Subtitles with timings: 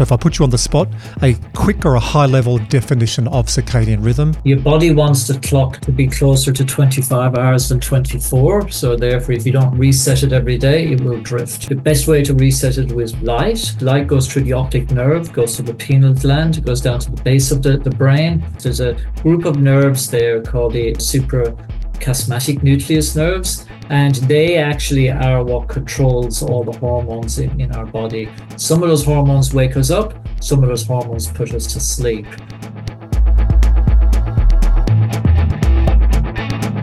[0.00, 0.88] So if I put you on the spot,
[1.20, 4.34] a quick or a high level definition of circadian rhythm.
[4.44, 8.70] Your body wants the clock to be closer to 25 hours than 24.
[8.70, 11.68] So therefore, if you don't reset it every day, it will drift.
[11.68, 13.76] The best way to reset it is light.
[13.82, 17.10] Light goes through the optic nerve, goes to the pineal gland, it goes down to
[17.10, 18.42] the base of the, the brain.
[18.58, 25.42] There's a group of nerves there called the suprachiasmatic nucleus nerves and they actually are
[25.42, 28.28] what controls all the hormones in, in our body.
[28.56, 32.24] Some of those hormones wake us up, some of those hormones put us to sleep.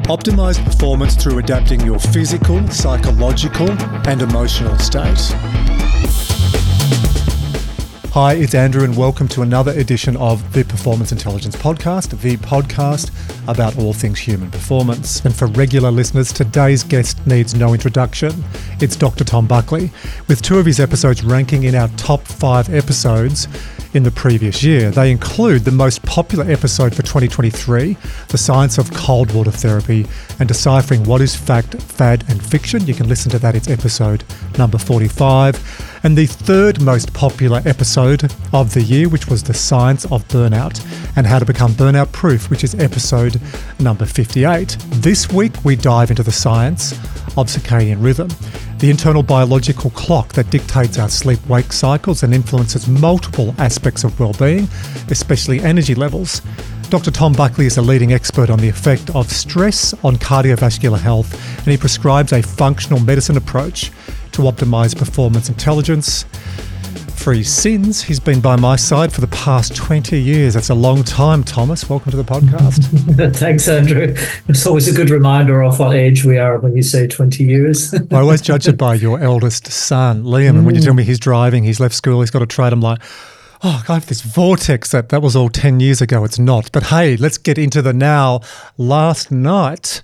[0.08, 3.70] Optimize performance through adapting your physical, psychological,
[4.08, 5.77] and emotional state.
[8.20, 13.12] Hi, it's Andrew, and welcome to another edition of the Performance Intelligence Podcast, the podcast
[13.48, 15.24] about all things human performance.
[15.24, 18.44] And for regular listeners, today's guest needs no introduction.
[18.82, 19.24] It's Dr.
[19.24, 19.92] Tom Buckley,
[20.28, 23.48] with two of his episodes ranking in our top five episodes
[23.94, 24.90] in the previous year.
[24.90, 27.96] They include the most popular episode for 2023,
[28.30, 30.08] The Science of Cold Water Therapy
[30.40, 32.88] and Deciphering What is Fact, Fad, and Fiction.
[32.88, 34.24] You can listen to that, it's episode
[34.58, 35.97] number 45.
[36.04, 40.84] And the third most popular episode of the year, which was The Science of Burnout
[41.18, 43.42] and How to Become Burnout Proof, which is episode
[43.80, 44.78] number 58.
[44.90, 46.94] This week, we dive into the science
[47.38, 48.30] of circadian rhythm
[48.80, 54.20] the internal biological clock that dictates our sleep wake cycles and influences multiple aspects of
[54.20, 54.68] well-being,
[55.10, 56.44] especially energy levels.
[56.90, 57.10] Dr.
[57.10, 61.68] Tom Buckley is a leading expert on the effect of stress on cardiovascular health, and
[61.68, 63.92] he prescribes a functional medicine approach
[64.34, 66.26] to optimize performance intelligence
[67.28, 68.02] for his sins.
[68.02, 70.54] He's been by my side for the past 20 years.
[70.54, 71.90] That's a long time, Thomas.
[71.90, 73.36] Welcome to the podcast.
[73.36, 74.16] Thanks, Andrew.
[74.48, 77.94] It's always a good reminder of what age we are when you say 20 years.
[77.94, 80.52] I always judge it by your eldest son, Liam.
[80.52, 80.86] And when you mm.
[80.86, 83.02] tell me he's driving, he's left school, he's got a trade, I'm like,
[83.64, 86.24] oh, I have this vortex that that was all 10 years ago.
[86.24, 86.72] It's not.
[86.72, 88.42] But hey, let's get into the now.
[88.78, 90.02] Last night,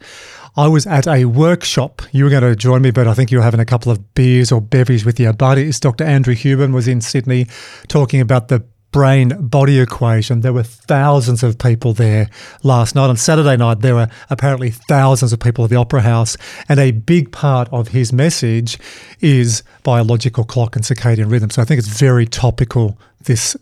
[0.55, 2.03] I was at a workshop.
[2.11, 4.13] You were going to join me, but I think you were having a couple of
[4.13, 5.79] beers or bevies with your buddies.
[5.79, 6.03] Dr.
[6.03, 7.47] Andrew Huberman was in Sydney
[7.87, 10.41] talking about the brain body equation.
[10.41, 12.29] There were thousands of people there
[12.61, 13.07] last night.
[13.07, 16.37] On Saturday night, there were apparently thousands of people at the Opera House.
[16.69, 18.77] And a big part of his message
[19.21, 21.49] is biological clock and circadian rhythm.
[21.49, 23.57] So I think it's very topical, this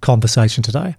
[0.00, 0.94] conversation today.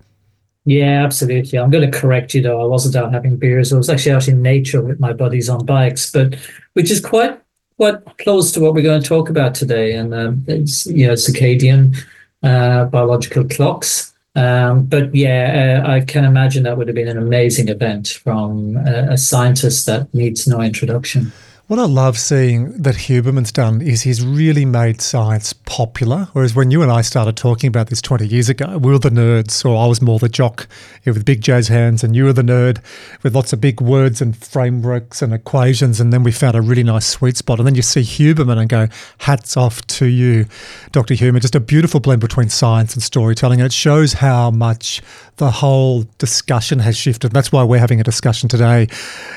[0.65, 1.57] Yeah, absolutely.
[1.57, 2.61] I'm going to correct you though.
[2.61, 3.73] I wasn't out having beers.
[3.73, 6.35] I was actually out in nature with my buddies on bikes, but
[6.73, 7.39] which is quite
[7.77, 9.93] quite close to what we're going to talk about today.
[9.93, 11.97] And um, it's you know circadian
[12.43, 14.13] uh, biological clocks.
[14.35, 18.77] Um, but yeah, uh, I can imagine that would have been an amazing event from
[18.77, 21.31] a, a scientist that needs no introduction.
[21.71, 26.27] What I love seeing that Huberman's done is he's really made science popular.
[26.33, 29.09] Whereas when you and I started talking about this 20 years ago, we were the
[29.09, 30.67] nerds, or I was more the jock
[31.05, 32.83] with big jazz hands, and you were the nerd
[33.23, 36.01] with lots of big words and frameworks and equations.
[36.01, 37.57] And then we found a really nice sweet spot.
[37.57, 38.89] And then you see Huberman and go,
[39.19, 40.47] hats off to you,
[40.91, 41.13] Dr.
[41.13, 41.39] Huberman.
[41.39, 43.61] Just a beautiful blend between science and storytelling.
[43.61, 45.01] And it shows how much
[45.37, 47.31] the whole discussion has shifted.
[47.31, 48.89] That's why we're having a discussion today.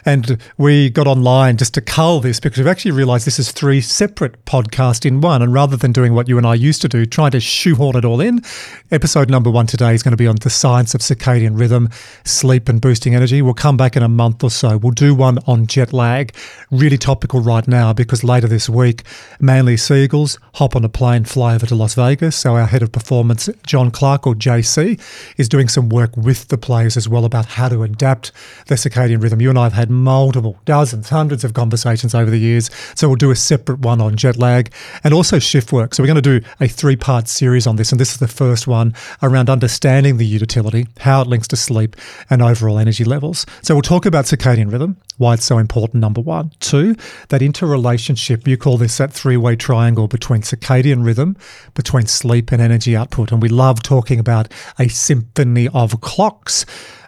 [0.04, 3.80] And we got online just to cull this because we've actually realized this is three
[3.80, 5.42] separate podcasts in one.
[5.42, 8.04] And rather than doing what you and I used to do, trying to shoehorn it
[8.04, 8.42] all in,
[8.90, 11.88] episode number one today is going to be on the science of circadian rhythm,
[12.24, 13.42] sleep, and boosting energy.
[13.42, 14.76] We'll come back in a month or so.
[14.78, 16.34] We'll do one on jet lag,
[16.70, 19.04] really topical right now because later this week,
[19.38, 22.36] Manly Sea Eagles hop on a plane, fly over to Las Vegas.
[22.36, 25.00] So our head of performance, John Clark or JC,
[25.36, 28.32] is doing some work with the players as well about how to adapt
[28.66, 29.40] their circadian rhythm.
[29.40, 32.72] You and I have had multiple, dozens, hundreds of conversations over the years.
[32.96, 34.72] So we'll do a separate one on jet lag
[35.04, 35.94] and also shift work.
[35.94, 37.92] So we're going to do a three part series on this.
[37.92, 41.94] And this is the first one around understanding the utility, how it links to sleep
[42.30, 43.46] and overall energy levels.
[43.62, 46.50] So we'll talk about circadian rhythm, why it's so important, number one.
[46.58, 46.96] Two,
[47.28, 51.36] that interrelationship, you call this that three way triangle between circadian rhythm,
[51.74, 53.30] between sleep and energy output.
[53.30, 54.48] And we love talking about
[54.78, 56.64] a symphony of clocks.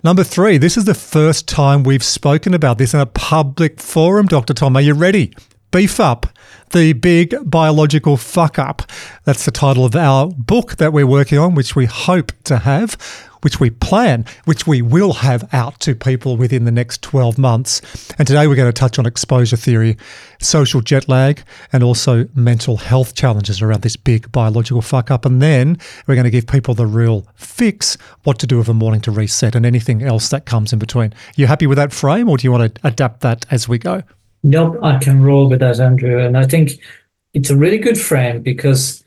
[0.07, 4.27] Number three, this is the first time we've spoken about this in a public forum,
[4.29, 4.55] Dr.
[4.55, 4.77] Tom.
[4.77, 5.35] Are you ready?
[5.73, 6.31] BFUP
[6.71, 8.83] the big biological fuck up.
[9.25, 12.97] That's the title of our book that we're working on, which we hope to have
[13.47, 17.81] which we plan, which we will have out to people within the next 12 months.
[18.19, 19.97] And today we're going to touch on exposure theory,
[20.41, 25.25] social jet lag, and also mental health challenges around this big biological fuck up.
[25.25, 25.79] And then
[26.09, 29.13] we're going to give people the real fix, what to do of a morning to
[29.13, 31.15] reset, and anything else that comes in between.
[31.37, 34.03] You happy with that frame, or do you want to adapt that as we go?
[34.47, 36.25] Nope, I can roll with that, Andrew.
[36.25, 36.81] And I think
[37.35, 39.05] it's a really good frame because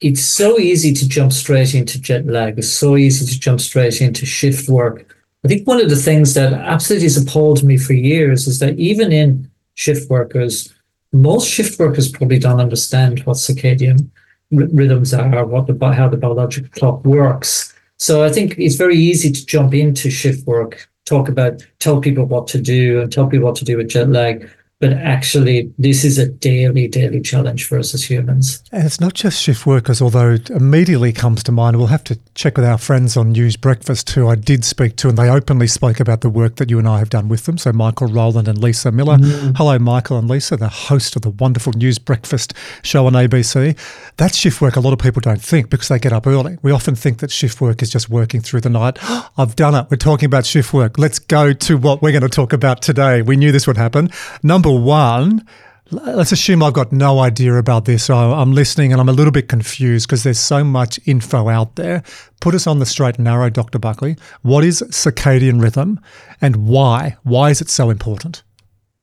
[0.00, 2.58] it's so easy to jump straight into jet lag.
[2.58, 5.16] It's so easy to jump straight into shift work.
[5.44, 8.80] I think one of the things that absolutely has appalled me for years is that
[8.80, 10.74] even in shift workers,
[11.12, 14.10] most shift workers probably don't understand what circadian
[14.52, 17.72] r- rhythms are, what the how the biological clock works.
[17.98, 22.24] So I think it's very easy to jump into shift work, talk about, tell people
[22.24, 26.04] what to do, and tell people what to do with jet lag but actually this
[26.04, 28.62] is a daily daily challenge for us as humans.
[28.72, 31.76] And it's not just shift workers although it immediately comes to mind.
[31.76, 35.10] We'll have to check with our friends on news breakfast who i did speak to
[35.10, 37.58] and they openly spoke about the work that you and i have done with them.
[37.58, 39.18] So michael rowland and lisa millar.
[39.18, 39.56] Mm.
[39.56, 43.76] hello michael and lisa the host of the wonderful news breakfast show on abc
[44.16, 46.56] that's shift work a lot of people don't think because they get up early.
[46.62, 48.98] We often think that shift work is just working through the night.
[49.38, 49.86] I've done it.
[49.90, 50.98] We're talking about shift work.
[50.98, 53.22] Let's go to what we're going to talk about today.
[53.22, 54.10] We knew this would happen.
[54.42, 55.46] Number number one,
[55.90, 58.04] let's assume I've got no idea about this.
[58.04, 61.76] So I'm listening and I'm a little bit confused because there's so much info out
[61.76, 62.02] there.
[62.40, 63.78] Put us on the straight and narrow, Dr.
[63.78, 64.16] Buckley.
[64.42, 66.00] What is circadian rhythm
[66.40, 67.16] and why?
[67.22, 68.42] Why is it so important?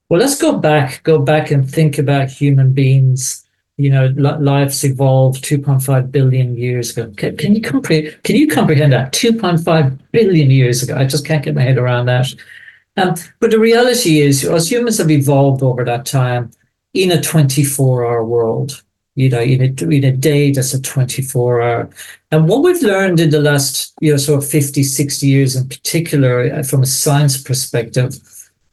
[0.10, 3.44] Well, let's go back, go back and think about human beings.
[3.76, 7.14] You know, life's evolved 2.5 billion years ago.
[7.16, 8.18] Can, you comprehend?
[8.24, 9.12] Can you comprehend that?
[9.14, 10.96] 2.5 billion years ago.
[10.96, 12.34] I just can't get my head around that.
[12.96, 16.50] Um, but the reality is, as humans have evolved over that time
[17.04, 18.84] in a 24 hour world,
[19.16, 21.90] you know, in a, in a day that's a 24 hour.
[22.32, 25.68] And what we've learned in the last, you know, sort of 50, 60 years in
[25.68, 28.18] particular, uh, from a science perspective,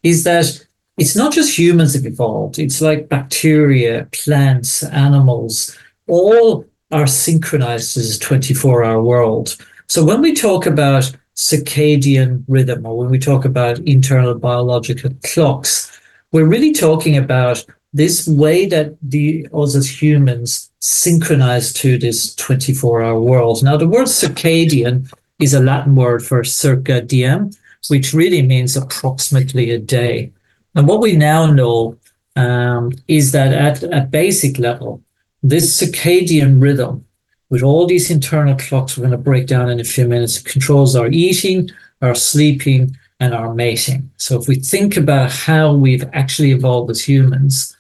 [0.03, 0.67] is that
[0.97, 8.17] it's not just humans have evolved, it's like bacteria, plants, animals, all are synchronized as
[8.17, 9.56] a 24 hour world.
[9.87, 15.91] So when we talk about circadian rhythm, or when we talk about internal biological clocks,
[16.32, 23.20] we're really talking about this way that the us as humans synchronize to this 24-hour
[23.20, 23.62] world.
[23.62, 27.50] Now, the word circadian is a Latin word for circa diem,
[27.88, 30.32] which really means approximately a day.
[30.75, 31.96] And what we now know
[32.37, 35.00] um, is that at a basic level,
[35.43, 37.05] this circadian rhythm
[37.50, 40.96] with all these internal clocks we're going to break down in a few minutes, controls
[40.96, 41.70] our eating,
[42.02, 44.11] our sleeping, and our mating.
[44.17, 47.74] So if we think about how we've actually evolved as humans,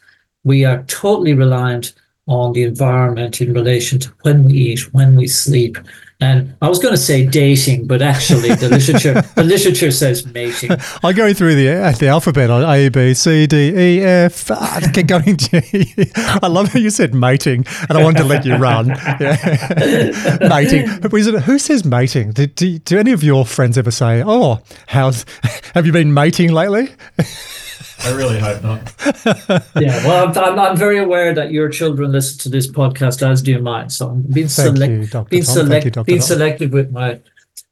[0.44, 1.92] we are totally reliant
[2.26, 5.76] on the environment in relation to when we eat, when we sleep,
[6.20, 10.70] and I was going to say dating, but actually the literature the literature says mating.
[11.02, 14.50] I go through the uh, the alphabet on A B C D E F.
[14.64, 15.36] Ah, keep going.
[15.36, 15.92] G.
[16.16, 18.88] I love how you said mating, and I wanted to let you run.
[18.88, 20.38] Yeah.
[20.48, 20.86] mating.
[20.86, 22.32] Who says mating?
[22.32, 25.26] Do, do, do any of your friends ever say, "Oh, how's
[25.74, 26.88] have you been mating lately"?
[28.04, 28.94] I really hope not.
[29.80, 33.60] yeah, well, I'm, I'm, very aware that your children listen to this podcast, as do
[33.60, 33.90] mine.
[33.90, 37.20] So I'm being, select, you, being, select, you, being selective with my.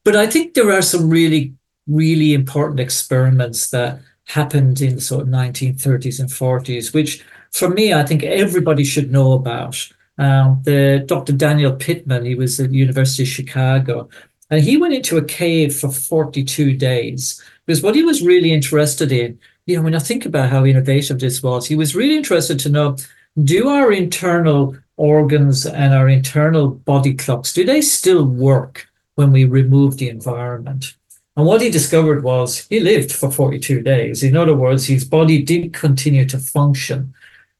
[0.05, 1.55] But I think there are some really,
[1.87, 7.93] really important experiments that happened in the sort of 1930s and 40s, which for me,
[7.93, 9.89] I think everybody should know about.
[10.19, 11.33] Um, the Dr.
[11.33, 14.09] Daniel Pittman, he was at the University of Chicago,
[14.51, 19.13] and he went into a cave for 42 days because what he was really interested
[19.13, 22.59] in you know, when I think about how innovative this was, he was really interested
[22.61, 22.97] to know
[23.43, 29.45] do our internal organs and our internal body clocks, do they still work when we
[29.45, 30.95] remove the environment?
[31.37, 34.23] And what he discovered was he lived for 42 days.
[34.23, 37.15] In other words, his body did continue to function.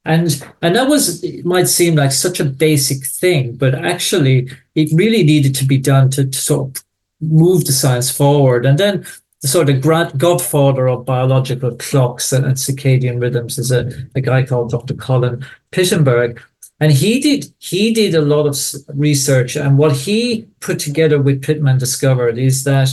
[0.05, 4.93] And and that was it might seem like such a basic thing, but actually it
[4.93, 6.85] really needed to be done to, to sort of
[7.21, 8.67] move the science forward.
[8.67, 9.07] And then
[9.43, 9.81] the sort of
[10.19, 14.95] godfather of biological clocks and, and circadian rhythms is a, a guy called Dr.
[14.95, 16.39] Colin Pittendrigh.
[16.79, 18.59] And he did he did a lot of
[18.99, 22.93] research, and what he put together with Pittman discovered is that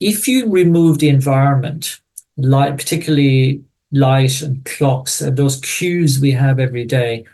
[0.00, 2.00] if you remove the environment,
[2.36, 7.24] light, particularly light and clocks and those cues we have every day,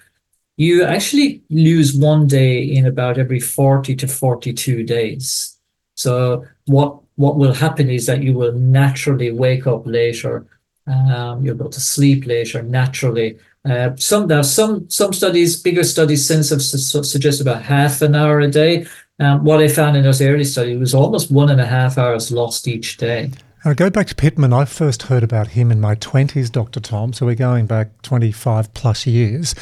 [0.58, 5.56] you actually lose one day in about every 40 to 42 days.
[5.94, 10.46] So what what will happen is that you will naturally wake up later.
[10.86, 13.38] Um, you'll go to sleep later naturally.
[13.68, 18.14] Uh, some there some some studies, bigger studies since have su- suggest about half an
[18.14, 18.86] hour a day.
[19.18, 22.30] Um, what I found in those early studies was almost one and a half hours
[22.30, 23.32] lost each day.
[23.64, 24.52] I go back to Pittman.
[24.52, 26.78] I first heard about him in my 20s, Dr.
[26.78, 27.12] Tom.
[27.12, 29.56] So we're going back 25 plus years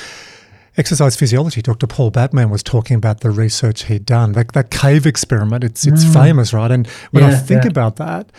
[0.77, 1.87] exercise physiology, Dr.
[1.87, 4.33] Paul Batman was talking about the research he'd done.
[4.33, 6.13] That, that cave experiment, it's it's mm.
[6.13, 6.71] famous, right?
[6.71, 7.71] And when yeah, I think yeah.
[7.71, 8.31] about that,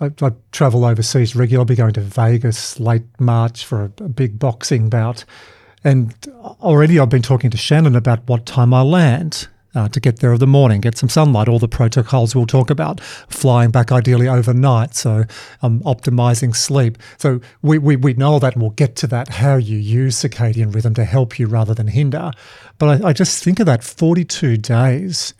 [0.00, 1.62] I, I, travel overseas regularly.
[1.62, 5.24] I'll be going to Vegas late March for a, a big boxing bout.
[5.82, 6.14] And
[6.60, 9.48] already I've been talking to Shannon about what time I land.
[9.72, 12.70] Uh, to get there of the morning, get some sunlight, all the protocols we'll talk
[12.70, 14.96] about, flying back ideally overnight.
[14.96, 15.22] So
[15.62, 16.98] um, optimizing sleep.
[17.18, 20.74] So we, we, we know that and we'll get to that, how you use circadian
[20.74, 22.32] rhythm to help you rather than hinder.
[22.78, 25.34] But I, I just think of that 42 days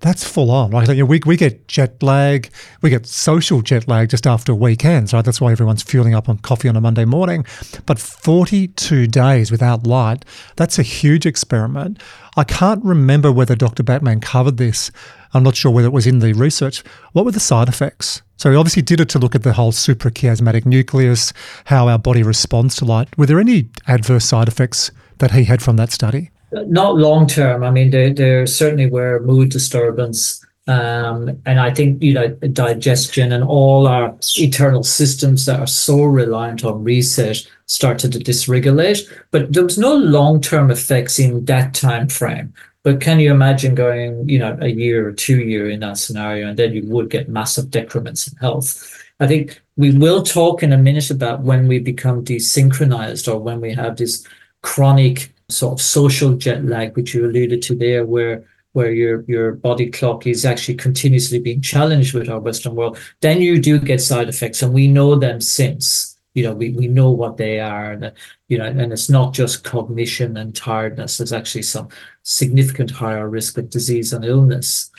[0.00, 0.86] that's full on, right?
[0.88, 2.50] You know, we, we get jet lag,
[2.82, 5.24] we get social jet lag just after weekends, right?
[5.24, 7.46] That's why everyone's fueling up on coffee on a Monday morning.
[7.86, 10.24] But 42 days without light,
[10.56, 12.02] that's a huge experiment.
[12.36, 13.82] I can't remember whether Dr.
[13.82, 14.90] Batman covered this.
[15.32, 16.84] I'm not sure whether it was in the research.
[17.12, 18.22] What were the side effects?
[18.36, 21.32] So he obviously did it to look at the whole suprachiasmatic nucleus,
[21.64, 23.16] how our body responds to light.
[23.16, 26.30] Were there any adverse side effects that he had from that study?
[26.52, 27.64] not long term.
[27.64, 30.44] I mean, there, there certainly were mood disturbance.
[30.68, 36.02] Um, and I think, you know, digestion and all our internal systems that are so
[36.02, 39.08] reliant on reset started to dysregulate.
[39.30, 42.52] But there was no long term effects in that time frame.
[42.82, 46.48] But can you imagine going, you know, a year or two year in that scenario,
[46.48, 49.02] and then you would get massive decrements in health.
[49.18, 53.60] I think we will talk in a minute about when we become desynchronized or when
[53.60, 54.24] we have this
[54.62, 58.44] chronic sort of social jet lag, which you alluded to there, where
[58.76, 63.40] where your your body clock is actually continuously being challenged with our Western world, then
[63.40, 66.12] you do get side effects, and we know them since.
[66.34, 68.12] You know, we, we know what they are, and
[68.48, 71.16] you know, and it's not just cognition and tiredness.
[71.16, 71.88] There's actually some
[72.22, 74.90] significant higher risk of disease and illness.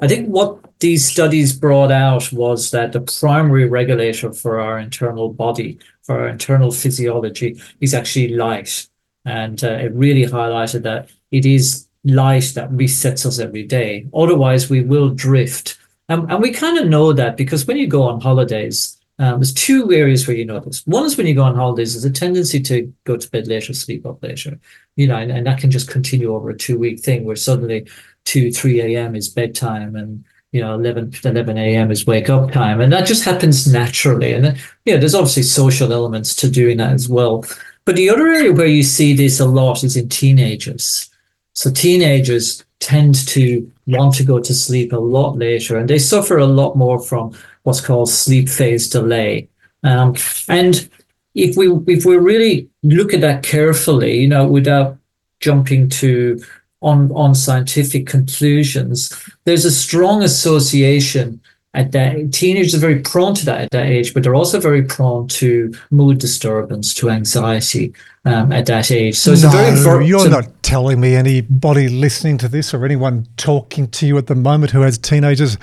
[0.00, 5.30] I think what these studies brought out was that the primary regulator for our internal
[5.30, 8.88] body, for our internal physiology, is actually light.
[9.26, 14.06] And uh, it really highlighted that it is light that resets us every day.
[14.14, 15.78] Otherwise, we will drift.
[16.08, 19.52] Um, and we kind of know that because when you go on holidays, um, there's
[19.52, 20.86] two areas where you notice.
[20.86, 23.72] One is when you go on holidays, there's a tendency to go to bed later,
[23.72, 24.58] sleep up later,
[24.96, 27.86] you know, and, and that can just continue over a two week thing where suddenly
[28.26, 29.16] 2, 3 a.m.
[29.16, 33.24] is bedtime and you know 11 11 a.m is wake up time and that just
[33.24, 37.44] happens naturally and then, you know there's obviously social elements to doing that as well
[37.86, 41.08] but the other area where you see this a lot is in teenagers.
[41.56, 46.36] So teenagers tend to want to go to sleep a lot later and they suffer
[46.36, 49.48] a lot more from what's called sleep phase delay.
[49.82, 50.16] Um,
[50.48, 50.86] and
[51.34, 54.98] if we if we really look at that carefully, you know, without
[55.40, 56.38] jumping to
[56.82, 59.10] on on scientific conclusions,
[59.44, 61.40] there's a strong association
[61.76, 64.82] at that teenagers are very prone to that at that age, but they're also very
[64.82, 67.92] prone to mood disturbance, to anxiety
[68.24, 69.16] um, at that age.
[69.16, 70.08] So it's no, a very important.
[70.08, 74.34] You're not telling me anybody listening to this or anyone talking to you at the
[74.34, 75.58] moment who has teenagers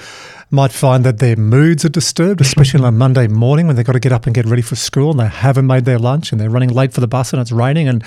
[0.52, 3.94] might find that their moods are disturbed, especially on a Monday morning when they've got
[3.94, 6.40] to get up and get ready for school and they haven't made their lunch and
[6.40, 8.04] they're running late for the bus and it's raining and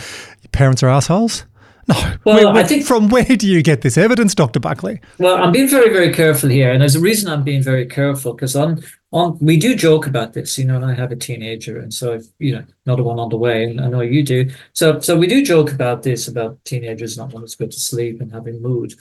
[0.52, 1.44] parents are assholes.
[1.88, 1.94] No.
[2.24, 4.58] Well, where, where, I think from where do you get this evidence, Dr.
[4.58, 5.00] Buckley?
[5.18, 8.34] Well, I'm being very, very careful here, and there's a reason I'm being very careful
[8.34, 11.78] because on on we do joke about this, you know, and I have a teenager,
[11.78, 14.50] and so if, you know, another one on the way, and I know you do.
[14.72, 18.20] So so we do joke about this about teenagers not wanting to go to sleep
[18.20, 18.94] and having mood,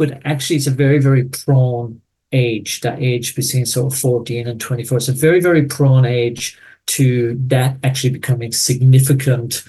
[0.00, 2.00] but actually, it's a very, very prone
[2.32, 2.80] age.
[2.80, 4.96] That age between sort of 14 and 24.
[4.96, 9.62] It's a very, very prone age to that actually becoming significant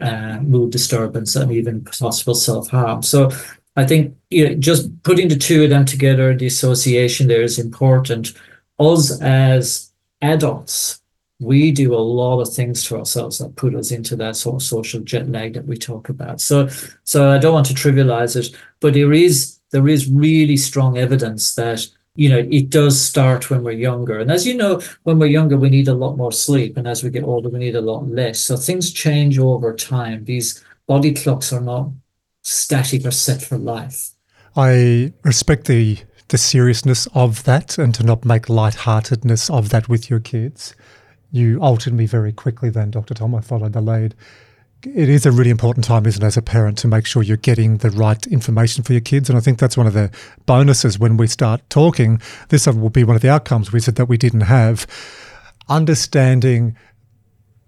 [0.00, 3.02] uh, mood disturbance and even possible self harm.
[3.02, 3.30] So
[3.76, 7.58] I think you know, just putting the two of them together, the association there is
[7.58, 8.32] important.
[8.78, 11.00] Us as adults,
[11.38, 14.62] we do a lot of things to ourselves that put us into that sort of
[14.62, 16.40] social jet lag that we talk about.
[16.40, 16.68] So,
[17.04, 21.54] so I don't want to trivialize it, but there is there is really strong evidence
[21.56, 24.18] that you know, it does start when we're younger.
[24.18, 26.76] And as you know, when we're younger, we need a lot more sleep.
[26.76, 28.40] And as we get older, we need a lot less.
[28.40, 30.24] So things change over time.
[30.24, 31.90] These body clocks are not
[32.42, 34.10] static or set for life.
[34.56, 40.10] I respect the the seriousness of that and to not make lightheartedness of that with
[40.10, 40.74] your kids.
[41.30, 43.14] You altered me very quickly then, Dr.
[43.14, 43.34] Tom.
[43.34, 44.16] I followed the lead
[44.82, 47.36] it is a really important time, isn't it, as a parent, to make sure you're
[47.36, 49.28] getting the right information for your kids.
[49.28, 50.10] And I think that's one of the
[50.44, 52.20] bonuses when we start talking.
[52.48, 54.86] This will be one of the outcomes we said that we didn't have.
[55.68, 56.76] Understanding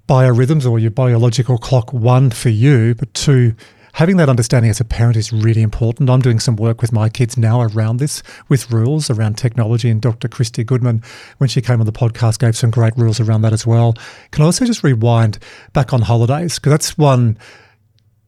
[0.08, 3.54] biorhythms or your biological clock, one for you, but two,
[3.94, 6.10] having that understanding as a parent is really important.
[6.10, 9.90] I'm doing some work with my kids now around this with rules around technology.
[9.90, 10.28] And Dr.
[10.28, 11.02] Christy Goodman,
[11.38, 13.94] when she came on the podcast, gave some great rules around that as well.
[14.30, 15.38] Can I also just rewind
[15.72, 16.56] back on holidays?
[16.56, 17.38] Because that's one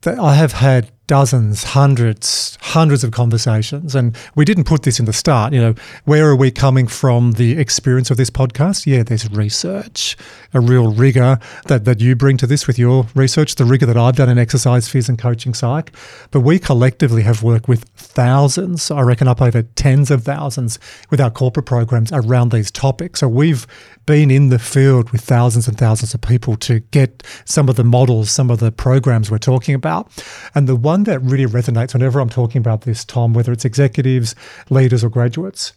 [0.02, 3.96] that I have had dozens, hundreds, hundreds of conversations.
[3.96, 5.52] And we didn't put this in the start.
[5.52, 5.74] You know,
[6.04, 8.86] where are we coming from the experience of this podcast?
[8.86, 10.16] Yeah, there's research,
[10.54, 13.96] a real rigor that, that you bring to this with your research, the rigor that
[13.96, 15.90] I've done in exercise, phys, and coaching psych.
[16.30, 20.78] But we collectively have worked with thousands, I reckon up over tens of thousands
[21.10, 23.18] with our corporate programs around these topics.
[23.18, 23.66] So we've
[24.06, 27.84] been in the field with thousands and thousands of people to get some of the
[27.84, 30.08] models, some of the programs we're talking about.
[30.54, 34.35] And the one that really resonates whenever I'm talking about this, Tom, whether it's executives,
[34.71, 35.73] leaders, or graduates,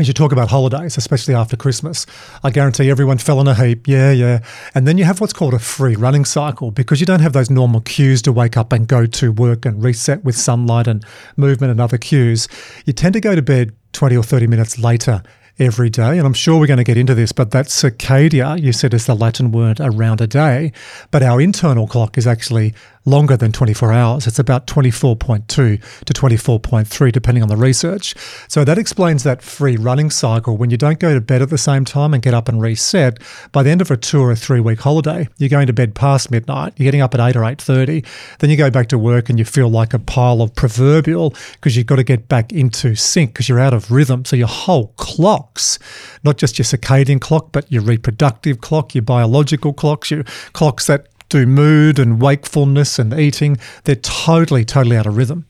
[0.00, 2.06] as you talk about holidays, especially after Christmas,
[2.42, 3.86] I guarantee everyone fell in a heap.
[3.86, 4.40] Yeah, yeah.
[4.74, 7.50] And then you have what's called a free running cycle because you don't have those
[7.50, 11.04] normal cues to wake up and go to work and reset with sunlight and
[11.36, 12.48] movement and other cues.
[12.86, 15.22] You tend to go to bed 20 or 30 minutes later
[15.58, 16.16] every day.
[16.16, 19.04] And I'm sure we're going to get into this, but that circadia, you said, is
[19.04, 20.72] the Latin word around a day.
[21.10, 24.26] But our internal clock is actually longer than 24 hours.
[24.26, 28.14] It's about 24.2 to 24.3, depending on the research.
[28.48, 30.56] So that explains that free running cycle.
[30.56, 33.18] When you don't go to bed at the same time and get up and reset,
[33.52, 35.94] by the end of a two or a three week holiday, you're going to bed
[35.94, 36.74] past midnight.
[36.76, 38.06] You're getting up at 8 or 8.30.
[38.38, 41.76] Then you go back to work and you feel like a pile of proverbial because
[41.76, 44.24] you've got to get back into sync because you're out of rhythm.
[44.24, 45.78] So your whole clocks,
[46.22, 51.06] not just your circadian clock, but your reproductive clock, your biological clocks, your clocks that
[51.30, 55.46] do mood and wakefulness and eating, they're totally, totally out of rhythm.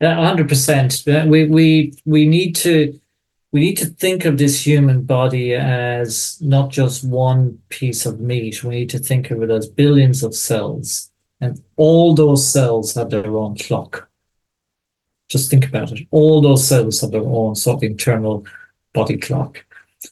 [0.00, 1.06] Yeah, hundred percent.
[1.06, 2.98] Uh, we we we need to
[3.52, 8.64] we need to think of this human body as not just one piece of meat.
[8.64, 13.10] We need to think of it as billions of cells, and all those cells have
[13.10, 14.08] their own clock.
[15.28, 16.06] Just think about it.
[16.10, 18.44] All those cells have their own sort of internal
[18.92, 19.64] body clock,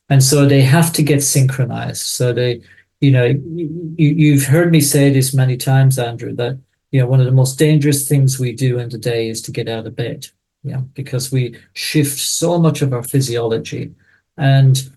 [0.09, 2.03] and so they have to get synchronized.
[2.03, 2.63] So they
[3.01, 6.59] you know, you, you've heard me say this many times, Andrew, that
[6.91, 9.53] you know one of the most dangerous things we do in the day is to
[9.53, 10.27] get out of bed.
[10.63, 13.95] Yeah, because we shift so much of our physiology,
[14.37, 14.91] and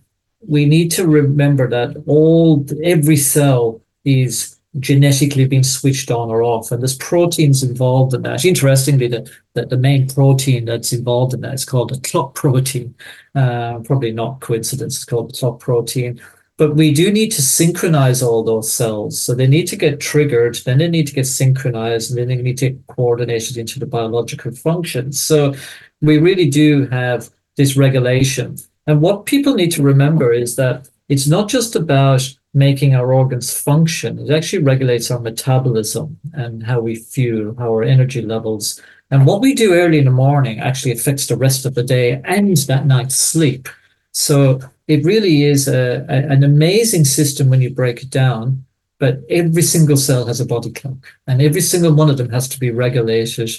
[0.46, 6.72] we need to remember that all every cell is genetically being switched on or off,
[6.72, 8.44] and there's proteins involved in that.
[8.44, 12.94] Interestingly, the, the, the main protein that's involved in that is called a clock protein.
[13.36, 16.20] Uh, probably not coincidence, it's called clock protein.
[16.58, 19.22] But we do need to synchronize all those cells.
[19.22, 22.44] So they need to get triggered, then they need to get synchronized, and then they
[22.44, 25.20] need to get coordinated into the biological functions.
[25.20, 25.56] So
[26.02, 28.58] we really do have this regulation.
[28.86, 32.22] And what people need to remember is that it's not just about
[32.54, 37.84] making our organs function, it actually regulates our metabolism and how we fuel, how our
[37.84, 38.80] energy levels.
[39.10, 42.22] And what we do early in the morning actually affects the rest of the day
[42.26, 43.70] and that night's sleep.
[44.12, 44.60] So
[44.94, 48.66] it really is a, a, an amazing system when you break it down.
[49.00, 52.48] But every single cell has a body clock, and every single one of them has
[52.50, 53.50] to be regulated.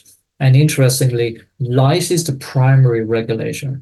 [0.41, 3.81] And interestingly, light is the primary regulator.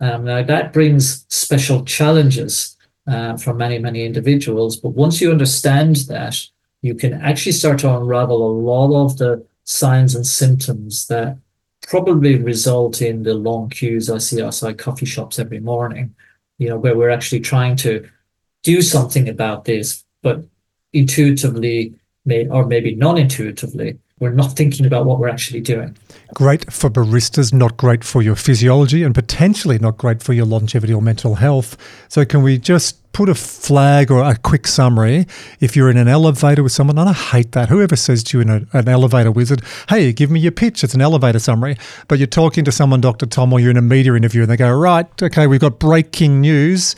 [0.00, 4.76] Um, now that brings special challenges uh, for many, many individuals.
[4.76, 6.36] But once you understand that,
[6.82, 11.36] you can actually start to unravel a lot of the signs and symptoms that
[11.82, 16.14] probably result in the long queues I see outside coffee shops every morning
[16.58, 18.08] you know, where we're actually trying to
[18.62, 20.44] do something about this, but
[20.92, 25.96] intuitively, may, or maybe non-intuitively, we're not thinking about what we're actually doing.
[26.32, 30.94] Great for baristas, not great for your physiology, and potentially not great for your longevity
[30.94, 31.76] or mental health.
[32.08, 35.26] So, can we just put a flag or a quick summary
[35.60, 36.98] if you're in an elevator with someone?
[36.98, 37.68] And I hate that.
[37.68, 40.94] Whoever says to you in a, an elevator wizard, hey, give me your pitch, it's
[40.94, 41.76] an elevator summary.
[42.06, 43.26] But you're talking to someone, Dr.
[43.26, 46.40] Tom, or you're in a media interview and they go, right, okay, we've got breaking
[46.40, 46.94] news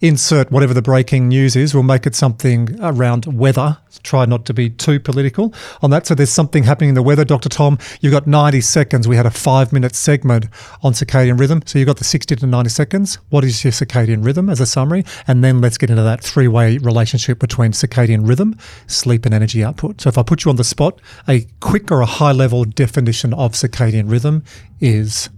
[0.00, 1.74] insert whatever the breaking news is.
[1.74, 3.78] We'll make it something around weather.
[4.02, 6.06] Try not to be too political on that.
[6.06, 7.48] So there's something happening in the weather, Dr.
[7.48, 7.78] Tom.
[8.00, 9.08] You've got 90 seconds.
[9.08, 10.46] We had a five minute segment
[10.82, 11.62] on circadian rhythm.
[11.66, 13.16] So you've got the 60 to 90 seconds.
[13.30, 15.04] What is your circadian rhythm as a summary?
[15.26, 18.56] And then let's get into that three way relationship between circadian rhythm,
[18.86, 20.00] sleep, and energy output.
[20.00, 23.34] So if I put you on the spot, a quick or a high level definition
[23.34, 24.44] of circadian rhythm
[24.80, 25.28] is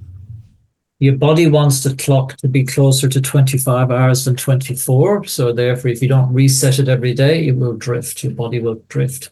[1.00, 5.24] your body wants the clock to be closer to 25 hours than 24.
[5.24, 8.22] So therefore, if you don't reset it every day, it will drift.
[8.22, 9.30] Your body will drift.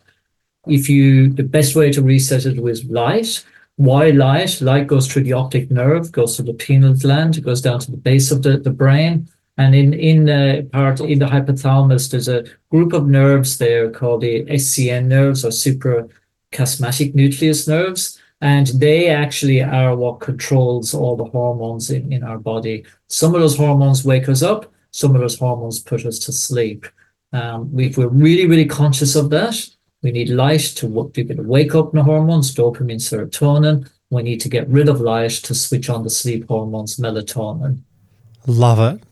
[0.67, 3.45] If you, the best way to reset it was light.
[3.77, 4.63] Why light?
[4.63, 7.91] Light goes through the optic nerve, goes to the pineal gland, it goes down to
[7.91, 9.29] the base of the, the brain.
[9.59, 14.23] And in in the part in the hypothalamus, there's a group of nerves there called
[14.23, 21.25] the SCN nerves or suprachiasmatic nucleus nerves and they actually are what controls all the
[21.25, 22.85] hormones in, in our body.
[23.09, 26.87] Some of those hormones wake us up, some of those hormones put us to sleep.
[27.33, 29.69] Um, we, if we're really, really conscious of that,
[30.03, 33.91] We need light to be able to wake up the hormones, dopamine, serotonin.
[34.11, 37.81] We need to get rid of light to switch on the sleep hormones, melatonin.
[38.47, 39.03] Love it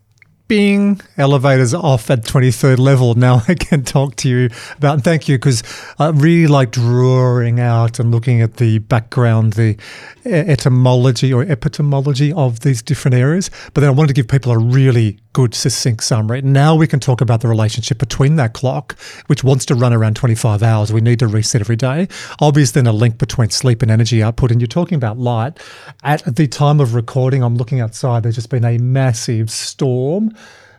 [0.48, 3.14] bing, elevators off at 23rd level.
[3.26, 5.62] Now I can talk to you about, thank you, because
[5.98, 9.76] I really like drawing out and looking at the background, the
[10.24, 13.50] etymology or epitomology of these different areas.
[13.74, 16.40] But then I wanted to give people a really good, succinct summary.
[16.40, 20.16] Now we can talk about the relationship between that clock, which wants to run around
[20.16, 20.94] 25 hours.
[20.94, 22.08] We need to reset every day.
[22.40, 24.50] Obviously, then a link between sleep and energy output.
[24.50, 25.58] And you're talking about light.
[26.02, 30.34] At the time of recording, I'm looking outside, there's just been a massive storm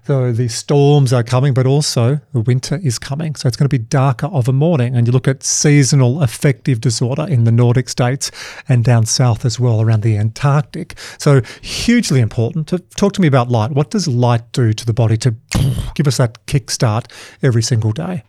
[0.07, 3.35] the, the storms are coming, but also the winter is coming.
[3.35, 4.95] So it's going to be darker of a morning.
[4.95, 8.31] And you look at seasonal affective disorder in the Nordic states
[8.67, 10.97] and down south as well around the Antarctic.
[11.19, 13.71] So hugely important to talk to me about light.
[13.71, 15.35] What does light do to the body to
[15.95, 17.11] give us that kickstart
[17.43, 18.23] every single day?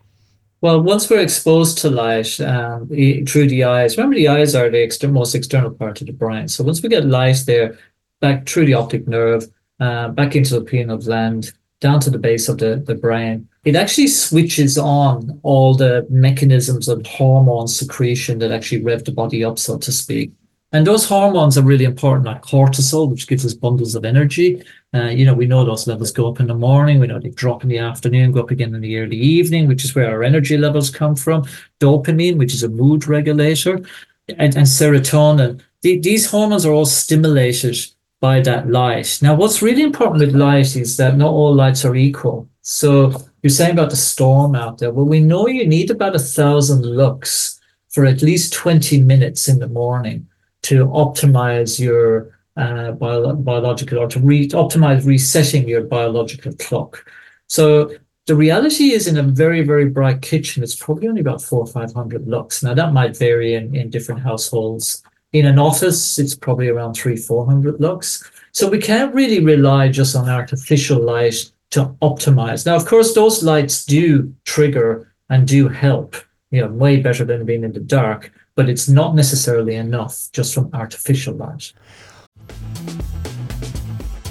[0.60, 4.82] Well, once we're exposed to light um, through the eyes, remember the eyes are the
[4.82, 6.48] exter- most external part of the brain.
[6.48, 7.78] So once we get light there,
[8.20, 9.46] back through the optic nerve,
[9.78, 13.76] uh, back into the pineal gland, down to the base of the, the brain, it
[13.76, 19.58] actually switches on all the mechanisms of hormone secretion that actually rev the body up,
[19.58, 20.32] so to speak.
[20.72, 24.62] And those hormones are really important, like cortisol, which gives us bundles of energy.
[24.92, 27.00] Uh, you know, we know those levels go up in the morning.
[27.00, 29.84] We know they drop in the afternoon, go up again in the early evening, which
[29.84, 31.46] is where our energy levels come from.
[31.80, 33.80] Dopamine, which is a mood regulator,
[34.28, 35.62] and, and serotonin.
[35.80, 37.76] The, these hormones are all stimulated
[38.20, 39.18] by that light.
[39.22, 42.48] Now, what's really important with light is that not all lights are equal.
[42.62, 44.90] So you're saying about the storm out there.
[44.90, 49.61] Well, we know you need about a thousand lux for at least 20 minutes in
[49.61, 50.26] the morning
[50.62, 57.04] to optimize your uh, bio- biological or to re- optimize resetting your biological clock.
[57.46, 57.92] So
[58.26, 61.66] the reality is in a very, very bright kitchen, it's probably only about four or
[61.66, 62.62] 500 lux.
[62.62, 67.16] Now that might vary in, in different households in an office, it's probably around three,
[67.16, 68.28] 400 lux.
[68.52, 72.64] So we can't really rely just on artificial light to optimize.
[72.64, 76.16] Now, of course, those lights do trigger and do help,
[76.50, 80.54] you know, way better than being in the dark, but it's not necessarily enough just
[80.54, 81.72] from artificial light.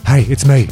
[0.05, 0.67] Hey, it's me.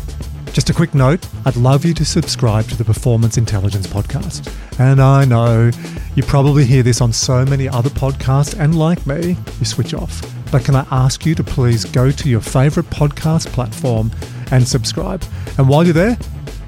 [0.55, 4.49] Just a quick note I'd love you to subscribe to the Performance Intelligence Podcast.
[4.79, 5.69] And I know
[6.15, 10.21] you probably hear this on so many other podcasts, and like me, you switch off.
[10.53, 14.13] But can I ask you to please go to your favorite podcast platform
[14.49, 15.25] and subscribe?
[15.57, 16.17] And while you're there,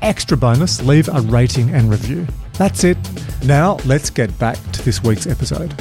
[0.01, 2.27] extra bonus, leave a rating and review.
[2.55, 2.97] That's it.
[3.45, 5.73] Now, let's get back to this week's episode.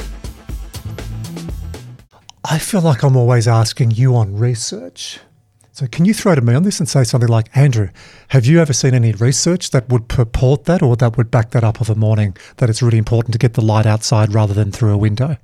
[2.45, 5.19] I feel like I'm always asking you on research.
[5.77, 7.89] So, can you throw to me on this and say something like, Andrew,
[8.29, 11.63] have you ever seen any research that would purport that or that would back that
[11.63, 14.71] up of a morning that it's really important to get the light outside rather than
[14.71, 15.37] through a window?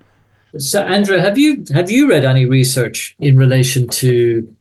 [0.58, 4.56] So, Andrew, have you have you read any research in relation to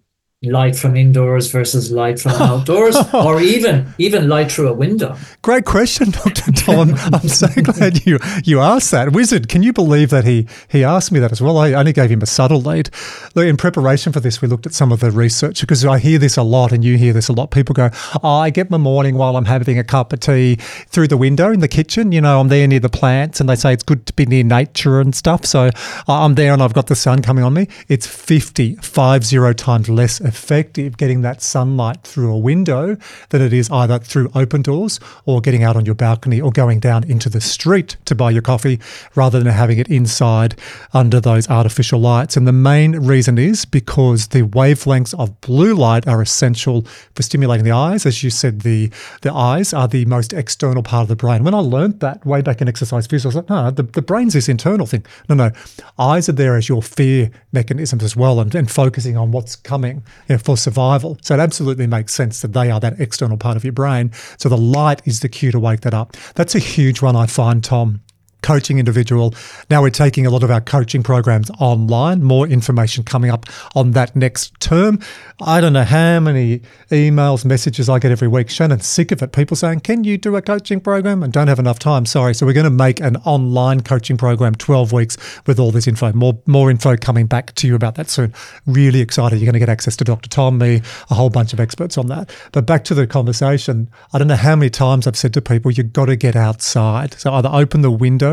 [0.51, 5.17] light from indoors versus light from outdoors or even even light through a window.
[5.43, 6.95] Great question dr tom.
[7.13, 9.13] I'm so glad you you asked that.
[9.13, 11.59] Wizard can you believe that he he asked me that as well?
[11.59, 12.91] I only gave him a subtle lead.
[13.37, 16.37] In preparation for this we looked at some of the research because i hear this
[16.37, 17.51] a lot and you hear this a lot.
[17.51, 17.91] People go
[18.23, 21.53] oh, i get my morning while i'm having a cup of tea through the window
[21.53, 22.11] in the kitchen.
[22.11, 24.43] You know i'm there near the plants and they say it's good to be near
[24.43, 25.45] nature and stuff.
[25.45, 25.71] So
[26.09, 27.69] i'm there and i've got the sun coming on me.
[27.89, 32.97] It's 50 five zero times less effective getting that sunlight through a window
[33.29, 36.81] than it is either through open doors or getting out on your balcony or going
[36.81, 38.81] down into the street to buy your coffee
[39.15, 40.55] rather than having it inside
[40.95, 42.35] under those artificial lights.
[42.35, 46.83] And the main reason is because the wavelengths of blue light are essential
[47.15, 48.07] for stimulating the eyes.
[48.07, 48.91] As you said, the,
[49.21, 51.45] the eyes are the most external part of the brain.
[51.45, 54.03] When I learned that way back in exercise physics, I was like, no, the, the
[54.03, 55.05] brain's this internal thing.
[55.29, 55.51] No, no.
[55.99, 60.03] Eyes are there as your fear mechanisms as well and, and focusing on what's coming
[60.29, 61.19] you know, for survival.
[61.23, 64.13] So it absolutely makes sense that they are that external part of your brain.
[64.39, 66.17] So the light is the cue to wake that up.
[66.35, 68.01] That's a huge one, I find, Tom
[68.43, 69.35] coaching individual.
[69.71, 72.23] Now we're taking a lot of our coaching programs online.
[72.23, 75.01] More information coming up on that next term.
[75.41, 78.51] I don't know how many emails, messages I get every week.
[78.51, 79.33] Shannon's sick of it.
[79.33, 81.23] People saying, Can you do a coaching program?
[81.23, 82.05] And don't have enough time.
[82.07, 82.35] Sorry.
[82.35, 86.13] So we're going to make an online coaching program, 12 weeks with all this info.
[86.13, 88.35] More, more info coming back to you about that soon.
[88.67, 89.39] Really excited.
[89.39, 90.29] You're going to get access to Dr.
[90.29, 92.35] Tom, me, a whole bunch of experts on that.
[92.53, 93.89] But back to the conversation.
[94.13, 97.15] I don't know how many times I've said to people, you've got to get outside.
[97.15, 98.32] So either open the window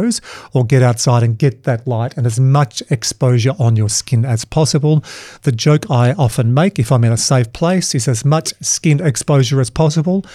[0.53, 4.45] or get outside and get that light and as much exposure on your skin as
[4.45, 5.03] possible.
[5.43, 9.05] The joke I often make if I'm in a safe place is as much skin
[9.05, 10.25] exposure as possible,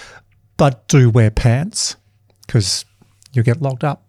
[0.57, 1.95] but do wear pants
[2.45, 2.85] because
[3.33, 4.03] you get locked up.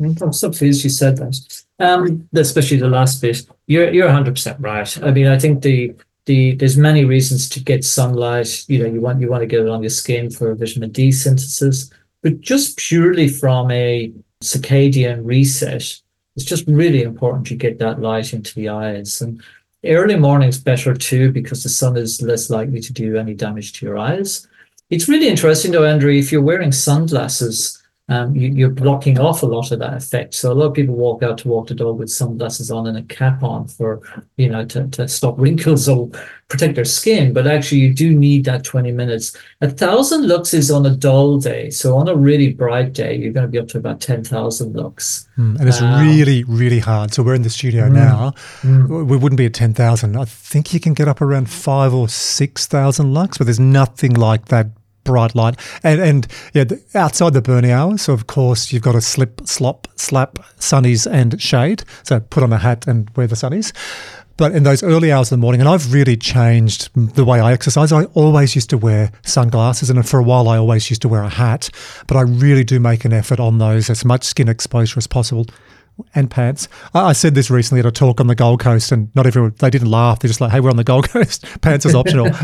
[0.00, 1.64] I'm so pleased you said that.
[1.80, 3.46] Um, especially the last bit.
[3.66, 5.02] You're you're 100 percent right.
[5.02, 5.94] I mean, I think the
[6.26, 8.64] the there's many reasons to get sunlight.
[8.68, 11.10] You know, you want you want to get it on your skin for vitamin D
[11.10, 11.90] synthesis,
[12.22, 16.00] but just purely from a circadian reset,
[16.36, 19.20] it's just really important you get that light into the eyes.
[19.20, 19.42] And
[19.84, 23.86] early morning's better too because the sun is less likely to do any damage to
[23.86, 24.46] your eyes.
[24.90, 27.77] It's really interesting though, Andrew, if you're wearing sunglasses
[28.10, 30.32] um, you, are blocking off a lot of that effect.
[30.34, 32.96] So a lot of people walk out to walk the dog with sunglasses on and
[32.96, 34.00] a cap on for,
[34.36, 36.10] you know, to, to stop wrinkles or
[36.48, 37.34] protect their skin.
[37.34, 39.36] But actually, you do need that 20 minutes.
[39.60, 41.68] A thousand lux is on a dull day.
[41.68, 45.28] So on a really bright day, you're going to be up to about 10,000 lux.
[45.36, 47.12] Mm, and it's um, really, really hard.
[47.12, 48.32] So we're in the studio mm, now.
[48.62, 49.06] Mm.
[49.06, 50.16] We wouldn't be at 10,000.
[50.16, 54.46] I think you can get up around five or 6,000 lux, but there's nothing like
[54.46, 54.68] that
[55.08, 55.58] bright light.
[55.82, 59.88] And, and yeah, outside the burning hours, so of course, you've got to slip, slop,
[59.96, 61.82] slap sunnies and shade.
[62.02, 63.72] So put on a hat and wear the sunnies.
[64.36, 67.52] But in those early hours of the morning, and I've really changed the way I
[67.52, 67.90] exercise.
[67.90, 71.22] I always used to wear sunglasses, and for a while, I always used to wear
[71.22, 71.70] a hat.
[72.06, 75.46] But I really do make an effort on those, as much skin exposure as possible
[76.14, 76.68] and pants.
[76.94, 79.54] I, I, said this recently at a talk on the Gold Coast, and not everyone
[79.58, 80.20] they didn't laugh.
[80.20, 81.44] They're just like, "Hey, we're on the Gold Coast.
[81.60, 82.28] pants is optional."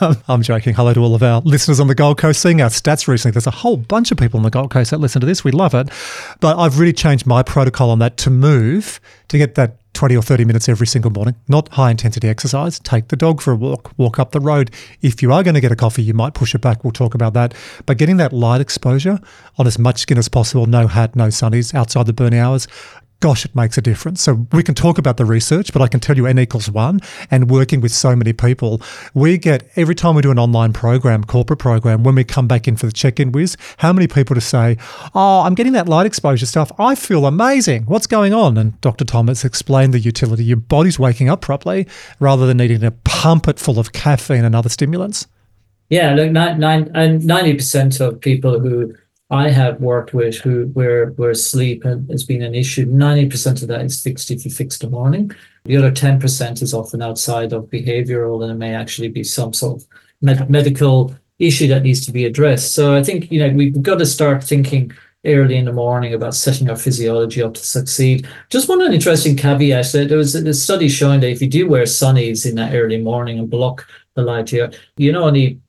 [0.00, 0.74] Um, I'm joking.
[0.74, 2.40] Hello to all of our listeners on the Gold Coast.
[2.40, 4.98] Seeing our stats recently, there's a whole bunch of people on the Gold Coast that
[4.98, 5.44] listen to this.
[5.44, 5.90] We love it,
[6.40, 10.22] but I've really changed my protocol on that to move to get that 20 or
[10.22, 12.78] 30 minutes every single morning, not high intensity exercise.
[12.78, 14.70] Take the dog for a walk, walk up the road.
[15.02, 16.84] If you are going to get a coffee, you might push it back.
[16.84, 17.54] We'll talk about that.
[17.86, 19.18] But getting that light exposure
[19.58, 22.66] on as much skin as possible, no hat, no sunnies outside the burning hours,
[23.20, 24.22] gosh, it makes a difference.
[24.22, 27.00] So we can talk about the research, but I can tell you N equals one
[27.30, 28.80] and working with so many people,
[29.14, 32.66] we get every time we do an online program, corporate program, when we come back
[32.66, 34.76] in for the check-in whiz, how many people to say,
[35.14, 36.72] oh, I'm getting that light exposure stuff.
[36.78, 37.84] I feel amazing.
[37.84, 38.56] What's going on?
[38.56, 39.04] And Dr.
[39.04, 40.44] Thomas explained the utility.
[40.44, 41.86] Your body's waking up properly
[42.18, 45.26] rather than needing to pump it full of caffeine and other stimulants.
[45.90, 48.94] Yeah, look, nine, nine, and 90% of people who
[49.30, 52.84] I have worked with who where where sleep has been an issue.
[52.86, 55.30] Ninety percent of that is fixed if you fix the morning.
[55.64, 59.52] The other ten percent is often outside of behavioural, and it may actually be some
[59.52, 59.88] sort of
[60.20, 62.74] med- medical issue that needs to be addressed.
[62.74, 64.92] So I think you know we've got to start thinking
[65.24, 68.26] early in the morning about setting our physiology up to succeed.
[68.48, 72.48] Just one interesting caveat: there was a study showing that if you do wear sunnies
[72.48, 75.60] in that early morning and block the light here, you not only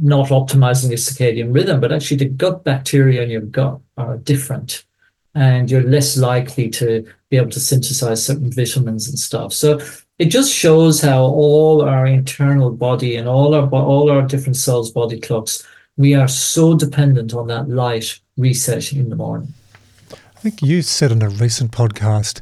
[0.00, 4.84] not optimizing your circadian rhythm, but actually the gut bacteria in your gut are different.
[5.34, 9.52] And you're less likely to be able to synthesize certain vitamins and stuff.
[9.52, 9.80] So
[10.18, 14.90] it just shows how all our internal body and all our all our different cells,
[14.90, 15.62] body clocks,
[15.96, 19.52] we are so dependent on that light reset in the morning.
[20.12, 22.40] I think you said in a recent podcast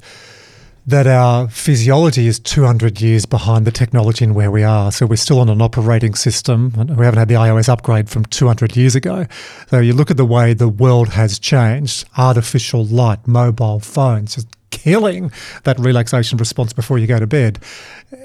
[0.87, 4.93] that our physiology is 200 years behind the technology and where we are.
[4.93, 6.73] So we're still on an operating system.
[6.77, 9.27] We haven't had the iOS upgrade from 200 years ago.
[9.69, 14.49] So you look at the way the world has changed artificial light, mobile phones, just
[14.71, 17.59] killing that relaxation response before you go to bed.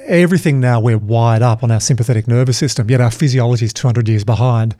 [0.08, 4.10] Everything now we're wired up on our sympathetic nervous system, yet our physiology is 200
[4.10, 4.76] years behind.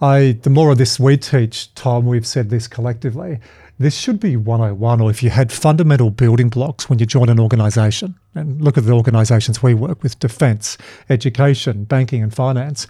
[0.00, 3.40] I, the more of this we teach, Tom, we've said this collectively
[3.78, 7.38] this should be 101, or if you had fundamental building blocks when you join an
[7.38, 10.76] organization, and look at the organizations we work with defense,
[11.08, 12.86] education, banking, and finance.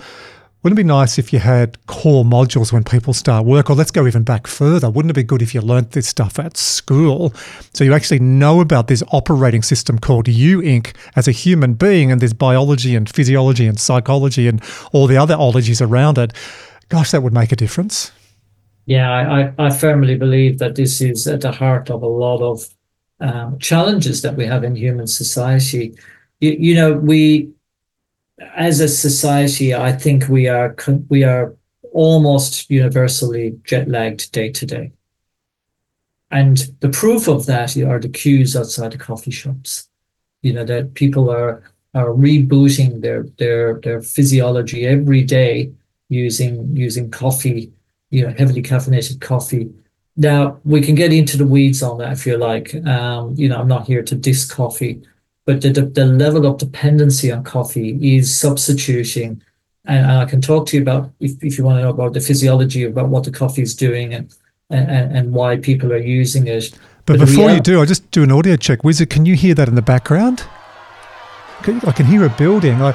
[0.62, 3.70] Wouldn't it be nice if you had core modules when people start work?
[3.70, 4.90] Or let's go even back further.
[4.90, 7.32] Wouldn't it be good if you learnt this stuff at school?
[7.74, 10.96] So you actually know about this operating system called you Inc.
[11.14, 14.60] as a human being, and there's biology and physiology and psychology and
[14.92, 16.32] all the other ologies around it.
[16.88, 18.10] Gosh, that would make a difference.
[18.88, 22.66] Yeah, I, I firmly believe that this is at the heart of a lot of
[23.20, 25.94] um, challenges that we have in human society.
[26.40, 27.50] You, you know, we,
[28.56, 30.74] as a society, I think we are
[31.10, 31.54] we are
[31.92, 34.92] almost universally jet lagged day to day.
[36.30, 39.90] And the proof of that are the queues outside the coffee shops.
[40.40, 45.72] You know that people are are rebooting their their their physiology every day
[46.08, 47.70] using using coffee
[48.10, 49.70] you know, heavily caffeinated coffee.
[50.16, 52.74] Now we can get into the weeds on that if you like.
[52.86, 55.02] Um, you know, I'm not here to diss coffee,
[55.44, 59.42] but the, the, the level of dependency on coffee is substituting.
[59.84, 62.12] And, and, I can talk to you about if, if you want to know about
[62.12, 64.34] the physiology about what the coffee is doing and,
[64.70, 66.72] and and why people are using it.
[67.06, 68.84] But, but before you do, I'll just do an audio check.
[68.84, 70.44] Wizard, can you hear that in the background?
[71.60, 72.82] I can hear a building.
[72.82, 72.94] I,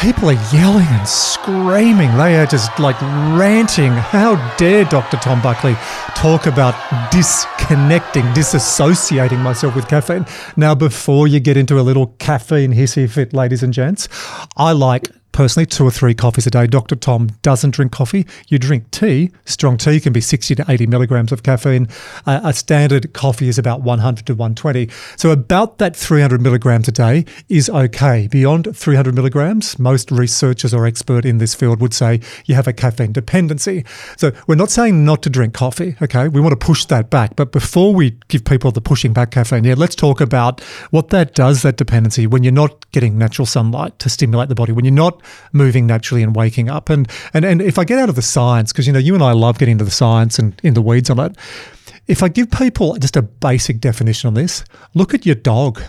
[0.00, 2.16] people are yelling and screaming.
[2.16, 3.00] They are just like
[3.38, 3.92] ranting.
[3.92, 5.16] How dare Dr.
[5.18, 5.74] Tom Buckley
[6.14, 6.74] talk about
[7.10, 10.26] disconnecting, disassociating myself with caffeine?
[10.56, 14.08] Now, before you get into a little caffeine hissy fit, ladies and gents,
[14.56, 16.66] I like personally two or three coffees a day.
[16.66, 16.94] Dr.
[16.94, 18.26] Tom doesn't drink coffee.
[18.48, 19.30] You drink tea.
[19.44, 21.88] Strong tea can be 60 to 80 milligrams of caffeine.
[22.26, 24.88] Uh, a standard coffee is about 100 to 120.
[25.16, 28.28] So about that 300 milligrams a day is okay.
[28.30, 32.72] Beyond 300 milligrams, most researchers or expert in this field would say you have a
[32.72, 33.84] caffeine dependency.
[34.16, 36.28] So we're not saying not to drink coffee, okay?
[36.28, 37.36] We want to push that back.
[37.36, 41.34] But before we give people the pushing back caffeine, yeah, let's talk about what that
[41.34, 44.92] does, that dependency, when you're not getting natural sunlight to stimulate the body, when you're
[44.92, 45.21] not
[45.52, 46.88] moving naturally and waking up.
[46.90, 49.22] And and and if I get out of the science, because you know you and
[49.22, 51.36] I love getting into the science and in the weeds on it.
[52.08, 55.82] If I give people just a basic definition on this, look at your dog.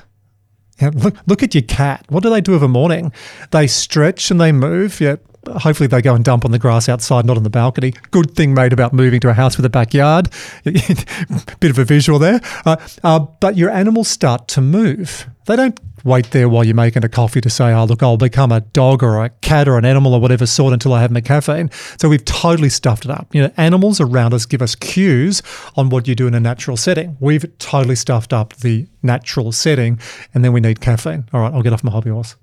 [0.80, 2.06] Yeah, look look at your cat.
[2.10, 3.12] What do they do of a morning?
[3.52, 5.00] They stretch and they move.
[5.00, 5.18] Yeah,
[5.48, 7.94] hopefully they go and dump on the grass outside, not on the balcony.
[8.12, 10.30] Good thing made about moving to a house with a backyard.
[10.64, 12.40] Bit of a visual there.
[12.66, 15.28] Uh, uh, but your animals start to move.
[15.46, 18.52] They don't wait there while you're making a coffee to say, oh, look, I'll become
[18.52, 21.22] a dog or a cat or an animal or whatever sort until I have my
[21.22, 21.70] caffeine.
[22.00, 23.34] So we've totally stuffed it up.
[23.34, 25.42] You know, animals around us give us cues
[25.76, 27.18] on what you do in a natural setting.
[27.20, 30.00] We've totally stuffed up the natural setting
[30.34, 31.30] and then we need caffeine.
[31.34, 32.36] All right, I'll get off my hobby horse.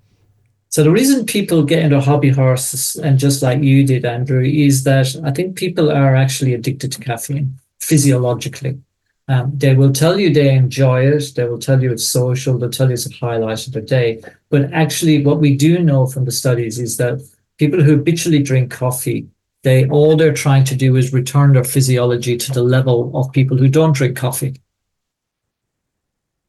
[0.71, 4.85] So the reason people get into hobby horses, and just like you did, Andrew, is
[4.85, 8.81] that I think people are actually addicted to caffeine physiologically.
[9.27, 11.33] Um, they will tell you they enjoy it.
[11.35, 12.57] They will tell you it's social.
[12.57, 14.23] They'll tell you it's a highlight of the day.
[14.49, 17.21] But actually, what we do know from the studies is that
[17.59, 19.29] people who habitually drink coffee,
[19.65, 23.57] they all they're trying to do is return their physiology to the level of people
[23.57, 24.55] who don't drink coffee.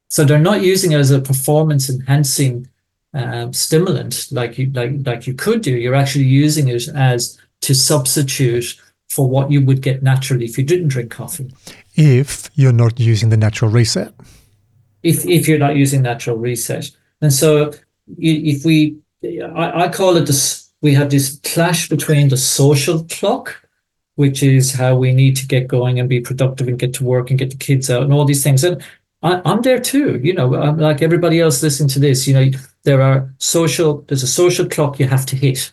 [0.10, 2.68] So they're not using it as a performance enhancing
[3.14, 5.72] um, stimulant like you like like you could do.
[5.72, 8.76] You're actually using it as to substitute
[9.10, 11.54] for what you would get naturally if you didn't drink coffee.
[11.96, 14.14] If you're not using the natural reset.
[15.04, 16.90] If if you're not using natural reset,
[17.22, 17.74] and so
[18.18, 20.70] if we, I, I call it this.
[20.82, 23.68] We have this clash between the social clock,
[24.16, 27.30] which is how we need to get going and be productive and get to work
[27.30, 28.64] and get the kids out and all these things.
[28.64, 28.82] And
[29.22, 30.20] I, am there too.
[30.24, 32.28] You know, I'm like everybody else listening to this.
[32.28, 32.52] You know,
[32.84, 34.04] there are social.
[34.08, 35.72] There's a social clock you have to hit,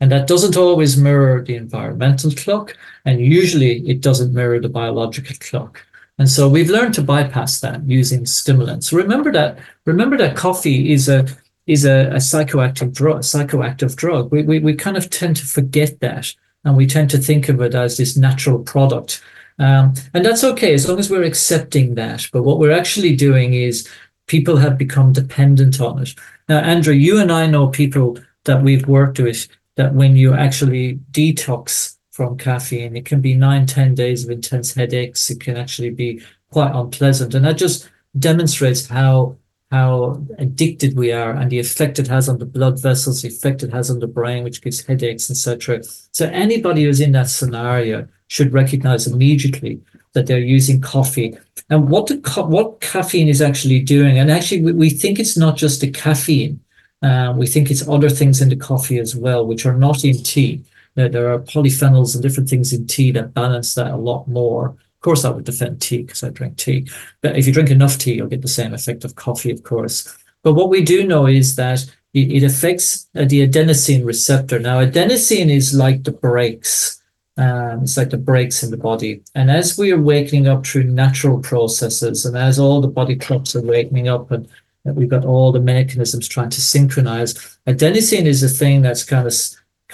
[0.00, 5.36] and that doesn't always mirror the environmental clock, and usually it doesn't mirror the biological
[5.40, 5.84] clock.
[6.18, 8.92] And so we've learned to bypass that using stimulants.
[8.92, 9.58] Remember that.
[9.86, 11.26] Remember that coffee is a
[11.66, 13.20] is a, a psychoactive drug.
[13.20, 14.30] Psychoactive drug.
[14.30, 17.60] We, we we kind of tend to forget that, and we tend to think of
[17.60, 19.22] it as this natural product
[19.60, 22.26] um, and that's okay as long as we're accepting that.
[22.32, 23.86] But what we're actually doing is
[24.30, 26.14] people have become dependent on it.
[26.48, 31.00] Now, Andrew, you and I know people that we've worked with that when you actually
[31.10, 35.30] detox from caffeine, it can be nine, ten days of intense headaches.
[35.30, 37.34] It can actually be quite unpleasant.
[37.34, 39.36] And that just demonstrates how
[39.72, 43.62] how addicted we are and the effect it has on the blood vessels, the effect
[43.62, 45.80] it has on the brain, which gives headaches, etc.
[46.12, 49.80] So anybody who's in that scenario should recognize immediately
[50.14, 51.36] that they're using coffee
[51.70, 52.16] and what the
[52.48, 54.18] what caffeine is actually doing.
[54.18, 56.60] And actually, we, we think it's not just the caffeine.
[57.00, 60.22] Uh, we think it's other things in the coffee as well, which are not in
[60.22, 60.62] tea.
[60.96, 64.66] Now, there are polyphenols and different things in tea that balance that a lot more.
[64.70, 66.88] Of course, I would defend tea because I drink tea.
[67.22, 70.14] But if you drink enough tea, you'll get the same effect of coffee, of course.
[70.42, 74.58] But what we do know is that it, it affects uh, the adenosine receptor.
[74.58, 76.99] Now, adenosine is like the brakes
[77.40, 79.22] um, it's like the brakes in the body.
[79.34, 83.56] And as we are waking up through natural processes, and as all the body clocks
[83.56, 84.46] are waking up, and
[84.84, 87.32] we've got all the mechanisms trying to synchronize,
[87.66, 89.34] adenosine is a thing that's kind of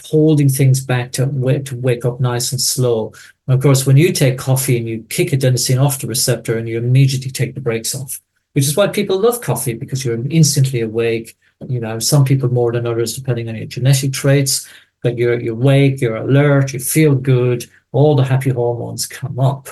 [0.04, 3.12] holding things back to wake, to wake up nice and slow.
[3.46, 6.68] And of course, when you take coffee and you kick adenosine off the receptor, and
[6.68, 8.20] you immediately take the brakes off,
[8.54, 11.36] which is why people love coffee because you're instantly awake.
[11.68, 14.68] You know, some people more than others, depending on your genetic traits
[15.02, 19.68] that you're you're awake, you're alert, you feel good, all the happy hormones come up.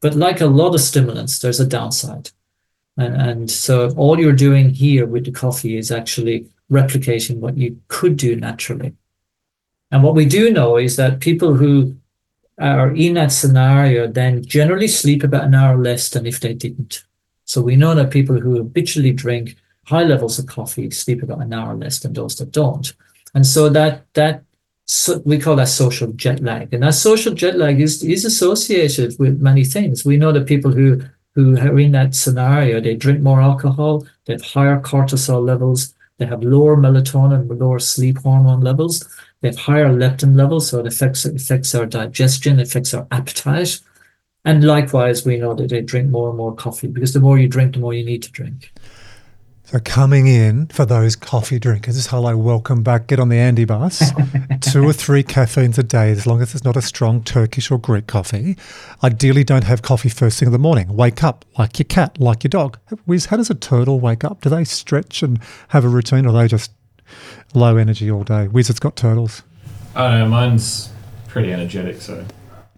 [0.00, 2.30] But like a lot of stimulants, there's a downside.
[2.96, 7.80] And, and so all you're doing here with the coffee is actually replicating what you
[7.88, 8.94] could do naturally.
[9.90, 11.96] And what we do know is that people who
[12.58, 17.04] are in that scenario then generally sleep about an hour less than if they didn't.
[17.44, 19.56] So we know that people who habitually drink
[19.86, 22.92] high levels of coffee sleep about an hour less than those that don't.
[23.34, 24.44] And so that that
[24.86, 29.18] so we call that social jet lag, and that social jet lag is is associated
[29.18, 30.04] with many things.
[30.04, 31.02] We know that people who
[31.34, 36.26] who are in that scenario, they drink more alcohol, they have higher cortisol levels, they
[36.26, 39.04] have lower melatonin, lower sleep hormone levels.
[39.40, 43.80] They have higher leptin levels, so it affects it affects our digestion, affects our appetite.
[44.44, 47.48] And likewise, we know that they drink more and more coffee because the more you
[47.48, 48.72] drink, the more you need to drink.
[49.66, 53.06] So coming in for those coffee drinkers, hello, welcome back.
[53.06, 54.12] Get on the Andy bus.
[54.60, 57.78] Two or three caffeines a day, as long as it's not a strong Turkish or
[57.78, 58.58] Greek coffee.
[59.02, 60.94] Ideally, don't have coffee first thing in the morning.
[60.94, 62.78] Wake up like your cat, like your dog.
[63.06, 64.42] Wiz, how does a turtle wake up?
[64.42, 66.70] Do they stretch and have a routine, or are they just
[67.54, 68.48] low energy all day?
[68.48, 69.44] Wiz, it's got turtles.
[69.96, 70.90] I don't know, mine's
[71.28, 72.26] pretty energetic, so.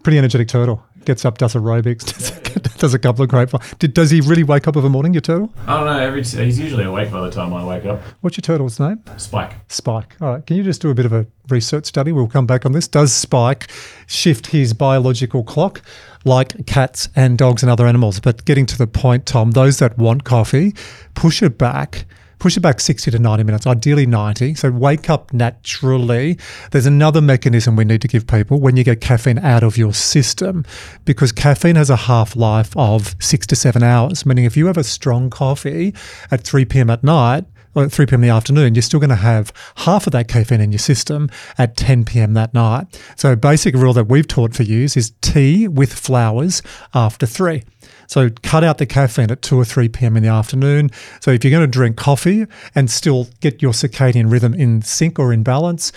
[0.05, 0.86] Pretty energetic turtle.
[1.07, 2.05] Gets up, does aerobics,
[2.63, 3.49] does, does a couple of great.
[3.79, 5.53] Did, does he really wake up of a morning, your turtle?
[5.69, 8.03] I don't know, every, he's usually awake by the time I wake up.
[8.23, 9.01] What's your turtle's name?
[9.17, 9.53] Spike.
[9.69, 10.17] Spike.
[10.21, 10.45] All right.
[10.45, 12.11] Can you just do a bit of a research study?
[12.11, 12.89] We'll come back on this.
[12.89, 13.71] Does Spike
[14.09, 15.81] shift his biological clock
[16.25, 18.19] like cats and dogs and other animals?
[18.19, 20.75] But getting to the point, Tom, those that want coffee,
[21.15, 22.05] push it back
[22.39, 24.55] push it back 60 to 90 minutes, ideally 90.
[24.55, 26.39] So wake up naturally.
[26.71, 29.95] There's another mechanism we need to give people when you get caffeine out of your
[29.95, 30.65] system
[31.05, 34.77] because caffeine has a half life of six to seven hours, meaning if you have
[34.77, 35.95] a strong coffee
[36.31, 36.91] at 3 p.m.
[36.91, 37.45] at night,
[37.77, 38.25] or at 3 p.m.
[38.25, 41.29] in the afternoon, you're still going to have half of that caffeine in your system
[41.59, 42.33] at 10 p.m.
[42.33, 42.87] that night.
[43.17, 46.63] So, basic rule that we've taught for use is tea with flowers
[46.95, 47.63] after three.
[48.07, 50.17] So cut out the caffeine at 2 or 3 p.m.
[50.17, 50.91] in the afternoon.
[51.21, 55.19] So if you're going to drink coffee and still get your circadian rhythm in sync
[55.19, 55.93] or in balance,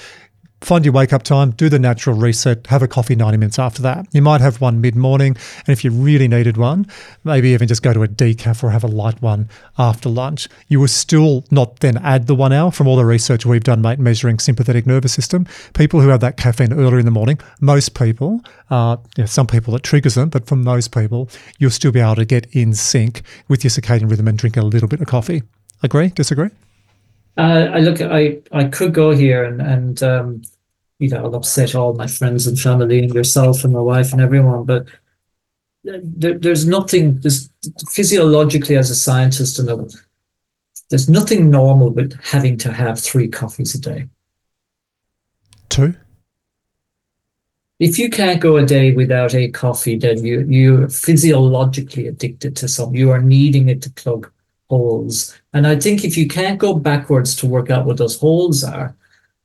[0.62, 3.82] find your wake up time, do the natural reset, have a coffee 90 minutes after
[3.82, 4.08] that.
[4.12, 6.88] You might have one mid morning, and if you really needed one,
[7.24, 10.48] maybe even just go to a decaf or have a light one after lunch.
[10.68, 13.82] You will still not then add the one hour from all the research we've done,
[13.82, 15.48] mate, measuring sympathetic nervous system.
[15.74, 19.48] People who have that caffeine earlier in the morning, most people, uh, you know, some
[19.48, 22.74] people it triggers them, but for most people, you'll still be able to get in
[22.74, 25.44] sync with your circadian rhythm and drink a little bit of coffee.
[25.82, 26.10] Agree?
[26.10, 26.50] Disagree?
[27.38, 30.42] Uh, I look, I I could go here and and um,
[31.00, 34.22] you know I'll upset all my friends and family and yourself and my wife and
[34.22, 34.88] everyone, but
[35.84, 37.20] there, there's nothing.
[37.20, 37.50] There's
[37.90, 39.88] physiologically as a scientist and a,
[40.90, 44.08] there's nothing normal with having to have three coffees a day.
[45.70, 45.96] Two.
[47.80, 52.68] If you can't go a day without a coffee, then you you're physiologically addicted to
[52.68, 52.94] some.
[52.94, 54.30] You are needing it to plug
[54.70, 55.40] holes.
[55.54, 58.96] And I think if you can't go backwards to work out what those holes are,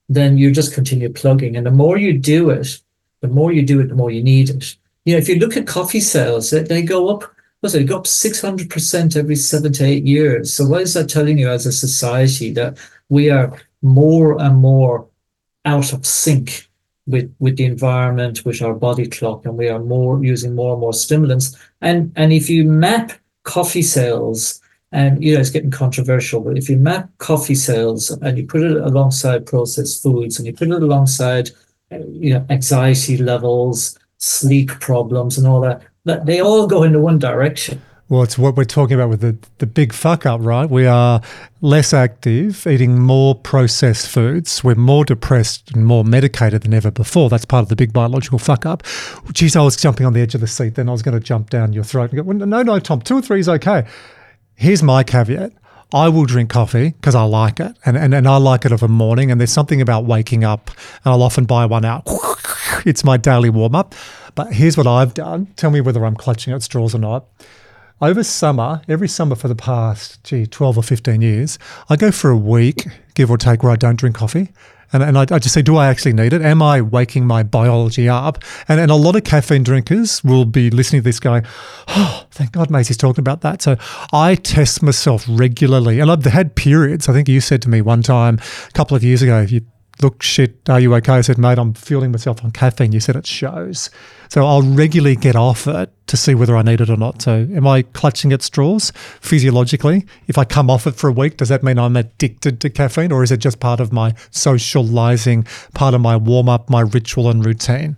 [0.09, 1.57] then you just continue plugging.
[1.57, 2.81] And the more you do it,
[3.21, 4.77] the more you do it, the more you need it.
[5.05, 7.25] You know, if you look at coffee sales, they, go up,
[7.61, 10.53] what's it, they go up 600% every seven to eight years.
[10.53, 15.07] So what is that telling you as a society that we are more and more
[15.65, 16.69] out of sync
[17.07, 20.81] with, with the environment, with our body clock, and we are more using more and
[20.81, 21.57] more stimulants.
[21.81, 23.13] And and if you map
[23.43, 24.61] coffee sales
[24.95, 28.63] and you know it's getting controversial but if you map coffee sales and you put
[28.63, 31.51] it alongside processed foods and you put it alongside
[31.91, 37.19] you know anxiety levels sleep problems and all that that they all go into one
[37.19, 40.69] direction well, it's what we're talking about with the, the big fuck up, right?
[40.69, 41.23] We are
[41.63, 44.63] less active, eating more processed foods.
[44.63, 47.31] We're more depressed and more medicated than ever before.
[47.31, 48.83] That's part of the big biological fuck up.
[49.33, 51.25] Geez, I was jumping on the edge of the seat, then I was going to
[51.25, 53.87] jump down your throat and go, no, no, Tom, two or three is okay.
[54.57, 55.53] Here's my caveat.
[55.93, 58.83] I will drink coffee because I like it and, and, and I like it of
[58.83, 59.31] a morning.
[59.31, 60.71] And there's something about waking up
[61.05, 62.07] and I'll often buy one out.
[62.85, 63.95] It's my daily warm up.
[64.35, 65.47] But here's what I've done.
[65.57, 67.25] Tell me whether I'm clutching at straws or not.
[68.01, 72.31] Over summer, every summer for the past, gee, 12 or 15 years, I go for
[72.31, 74.51] a week, give or take, where I don't drink coffee.
[74.95, 76.41] And, and I, I, just say, do I actually need it?
[76.41, 78.39] Am I waking my biology up?
[78.69, 81.45] And, and a lot of caffeine drinkers will be listening to this going,
[81.89, 83.61] oh, thank God Macy's talking about that.
[83.61, 83.77] So
[84.13, 85.99] I test myself regularly.
[85.99, 87.09] And I've had periods.
[87.09, 88.39] I think you said to me one time
[88.69, 89.63] a couple of years ago, if you
[90.03, 91.15] look, shit, are you okay?
[91.15, 92.93] I said, mate, I'm feeling myself on caffeine.
[92.93, 93.91] You said it shows.
[94.29, 97.23] So I'll regularly get off it to see whether I need it or not.
[97.23, 100.07] So am I clutching at straws physiologically?
[100.27, 103.13] If I come off it for a week, does that mean I'm addicted to caffeine
[103.13, 107.31] or is it just part of my socializing, part of my warm up, my ritual
[107.31, 107.97] and routine?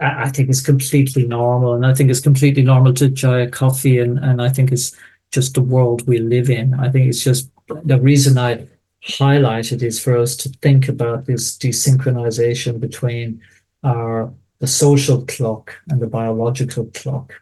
[0.00, 1.74] I think it's completely normal.
[1.74, 3.98] And I think it's completely normal to enjoy a coffee.
[3.98, 4.96] And, and I think it's
[5.30, 6.74] just the world we live in.
[6.74, 7.50] I think it's just
[7.84, 8.66] the reason I
[9.06, 13.40] highlighted is for us to think about this desynchronization between
[13.82, 17.32] our the social clock and the biological clock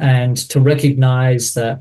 [0.00, 1.80] and to recognize that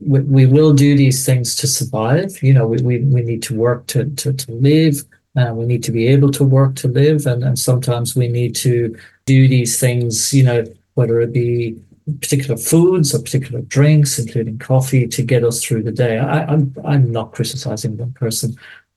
[0.00, 2.42] we, we will do these things to survive.
[2.42, 5.02] You know we, we, we need to work to, to, to live
[5.34, 8.54] and we need to be able to work to live and, and sometimes we need
[8.56, 10.64] to do these things you know
[10.94, 11.76] whether it be
[12.20, 16.18] particular foods or particular drinks, including coffee, to get us through the day.
[16.18, 18.56] I, am I'm, I'm not criticizing one person,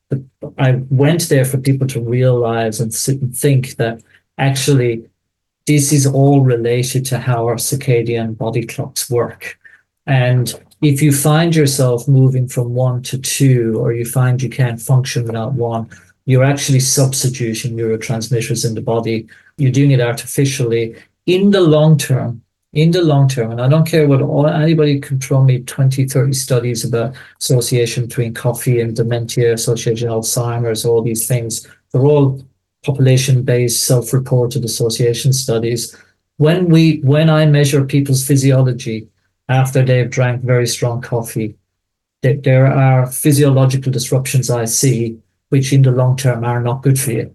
[0.09, 0.19] But
[0.57, 4.01] I went there for people to realize and sit and think that
[4.37, 5.09] actually
[5.65, 9.57] this is all related to how our circadian body clocks work.
[10.05, 14.81] And if you find yourself moving from one to two, or you find you can't
[14.81, 15.89] function without one,
[16.25, 19.27] you're actually substituting neurotransmitters in the body.
[19.57, 20.95] You're doing it artificially.
[21.25, 22.41] In the long term,
[22.73, 26.07] in the long term, and I don't care what all, anybody can throw me 20,
[26.07, 31.65] 30 studies about association between coffee and dementia, association Alzheimer's, all these things.
[31.91, 32.43] They're all
[32.85, 35.95] population-based self-reported association studies.
[36.37, 39.07] When we when I measure people's physiology
[39.49, 41.55] after they've drank very strong coffee,
[42.21, 45.17] there, there are physiological disruptions I see
[45.49, 47.33] which in the long term are not good for you.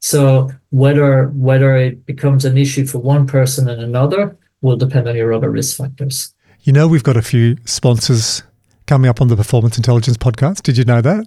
[0.00, 5.16] So whether whether it becomes an issue for one person and another will depend on
[5.16, 6.34] your other risk factors.
[6.62, 8.42] You know, we've got a few sponsors
[8.86, 10.62] coming up on the Performance Intelligence podcast.
[10.62, 11.26] Did you know that?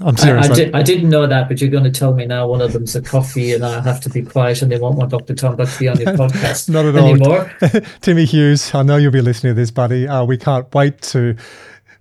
[0.00, 0.48] I'm serious.
[0.48, 2.60] I, I, did, I didn't know that, but you're going to tell me now one
[2.60, 5.34] of them's a coffee and I have to be quiet and they won't want Dr.
[5.34, 7.50] Tom Buck to be on your podcast Not at anymore.
[7.62, 7.80] all.
[8.00, 10.08] Timmy Hughes, I know you'll be listening to this, buddy.
[10.08, 11.36] Uh, we can't wait to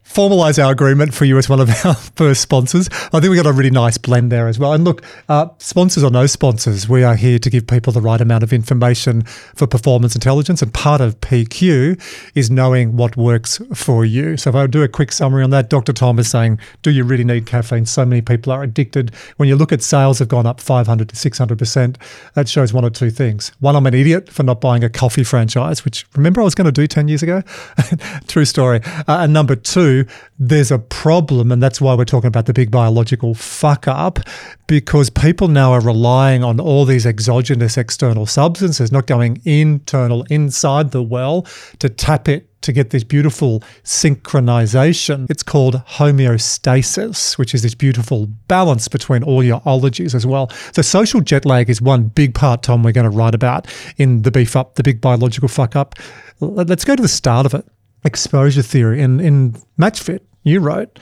[0.04, 2.90] formalize our agreement for you as one of our first sponsors.
[3.12, 4.74] I think we got a really nice blend there as well.
[4.74, 8.22] And look, uh, sponsors or no sponsors, we are here to give people the right
[8.22, 10.62] amount of information for performance intelligence.
[10.62, 12.00] And part of PQ
[12.36, 14.38] is knowing what works for you.
[14.38, 15.94] So if I do a quick summary on that, Dr.
[15.94, 17.86] Tom is saying, do you really need caffeine?
[17.86, 19.14] So many people are addicted.
[19.38, 21.96] When you look at sales have gone up 500 to 600%,
[22.34, 23.52] that shows one or two things.
[23.60, 26.66] One, I'm an idiot for not buying a coffee franchise, which remember I was going
[26.66, 27.42] to do 10 years ago?
[28.28, 28.82] True story.
[29.08, 29.93] Uh, and number two,
[30.40, 34.20] there's a problem, and that's why we're talking about the big biological fuck up,
[34.68, 40.92] because people now are relying on all these exogenous external substances, not going internal inside
[40.92, 41.46] the well
[41.80, 45.30] to tap it to get this beautiful synchronization.
[45.30, 50.50] It's called homeostasis, which is this beautiful balance between all your ologies as well.
[50.74, 53.68] So, social jet lag is one big part, Tom, we're going to write about
[53.98, 55.96] in the BFUP, the big biological fuck up.
[56.40, 57.66] Let's go to the start of it
[58.04, 59.02] exposure theory.
[59.02, 61.00] In, in MatchFit, you wrote,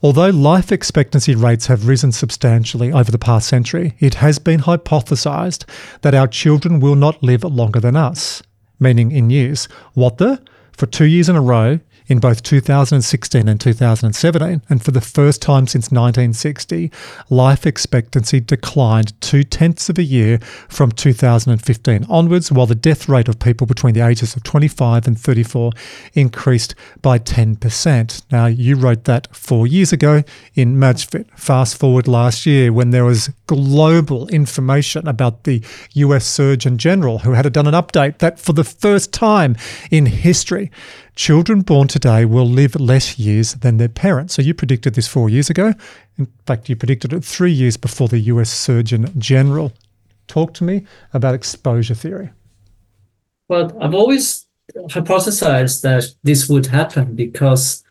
[0.00, 5.64] Although life expectancy rates have risen substantially over the past century, it has been hypothesized
[6.02, 8.40] that our children will not live longer than us,
[8.78, 9.66] meaning in years.
[9.94, 10.40] What the?
[10.70, 15.40] For two years in a row, in both 2016 and 2017, and for the first
[15.40, 16.90] time since 1960,
[17.30, 20.38] life expectancy declined two tenths of a year
[20.68, 25.20] from 2015 onwards, while the death rate of people between the ages of 25 and
[25.20, 25.72] 34
[26.14, 28.22] increased by 10%.
[28.32, 30.22] Now, you wrote that four years ago
[30.54, 31.26] in MatchFit.
[31.38, 37.32] Fast forward last year when there was global information about the US Surgeon General who
[37.32, 39.56] had done an update that for the first time
[39.90, 40.70] in history,
[41.18, 44.34] Children born today will live less years than their parents.
[44.34, 45.74] So you predicted this four years ago.
[46.16, 49.72] In fact, you predicted it three years before the US Surgeon General.
[50.28, 52.30] Talk to me about exposure theory.
[53.48, 54.46] Well, I've always
[54.76, 57.82] hypothesized that this would happen because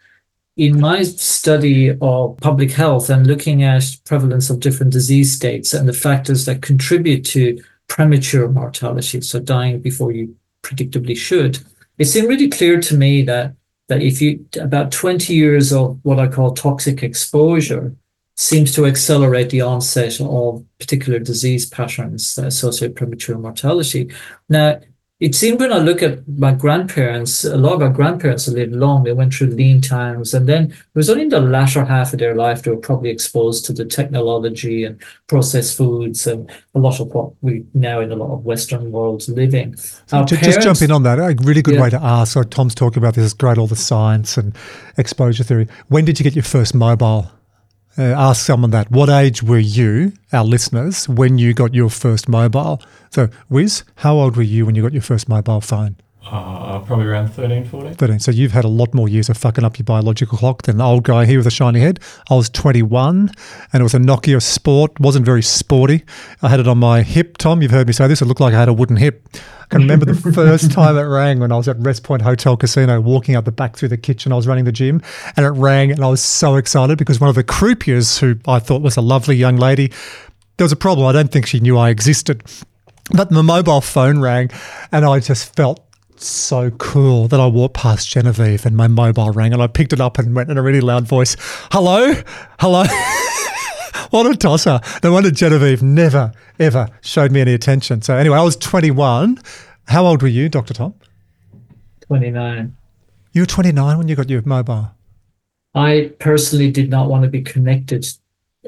[0.58, 5.88] in my study of public health and looking at prevalence of different disease states and
[5.88, 11.60] the factors that contribute to premature mortality, so dying before you predictably should,
[12.00, 13.54] it seemed really clear to me that
[13.88, 17.96] that if you about 20 years of what I call toxic exposure
[18.36, 24.12] seems to accelerate the onset of particular disease patterns that associate premature mortality.
[24.50, 24.80] Now,
[25.20, 29.04] it seemed when I look at my grandparents, a lot of our grandparents lived long.
[29.04, 30.32] They went through lean times.
[30.32, 33.10] And then it was only in the latter half of their life they were probably
[33.10, 38.12] exposed to the technology and processed foods and a lot of what we now in
[38.12, 39.76] a lot of Western worlds living.
[39.76, 41.18] So just, parents, just jump in on that.
[41.18, 41.82] A really good yeah.
[41.82, 42.34] way to ask.
[42.34, 44.56] So Tom's talking about this is great, all the science and
[44.98, 45.68] exposure theory.
[45.88, 47.32] When did you get your first mobile?
[47.98, 48.92] Uh, ask someone that.
[48.92, 52.82] What age were you, our listeners, when you got your first mobile?
[53.10, 55.96] So, Wiz, how old were you when you got your first mobile phone?
[56.26, 57.94] Uh, probably around 13, 14.
[57.94, 58.20] 13.
[58.20, 60.84] So you've had a lot more years of fucking up your biological clock than the
[60.84, 62.00] old guy here with a shiny head.
[62.30, 63.32] I was 21
[63.72, 65.00] and it was a Nokia Sport.
[65.00, 66.04] wasn't very sporty.
[66.42, 67.62] I had it on my hip, Tom.
[67.62, 68.22] You've heard me say this.
[68.22, 69.26] It looked like I had a wooden hip.
[69.62, 72.58] I can remember the first time it rang when I was at Wrest Point Hotel
[72.58, 74.34] Casino, walking out the back through the kitchen.
[74.34, 75.02] I was running the gym
[75.38, 78.60] and it rang and I was so excited because one of the croupiers, who I
[78.60, 79.94] thought was a lovely young lady,
[80.58, 81.08] there was a problem.
[81.08, 82.44] I don't think she knew I existed.
[83.12, 84.52] But my mobile phone rang
[84.92, 85.87] and I just felt
[86.26, 90.02] so cool that I walked past Genevieve and my mobile rang and I picked it
[90.02, 91.36] up and went in a really loud voice,
[91.72, 92.14] Hello?
[92.60, 92.84] Hello?
[94.10, 94.80] what a tosser.
[95.04, 98.02] No wonder Genevieve never, ever showed me any attention.
[98.02, 99.40] So, anyway, I was 21.
[99.88, 100.74] How old were you, Dr.
[100.74, 100.94] Tom?
[102.08, 102.76] 29.
[103.34, 104.92] You were 29 when you got your mobile?
[105.76, 108.06] I personally did not want to be connected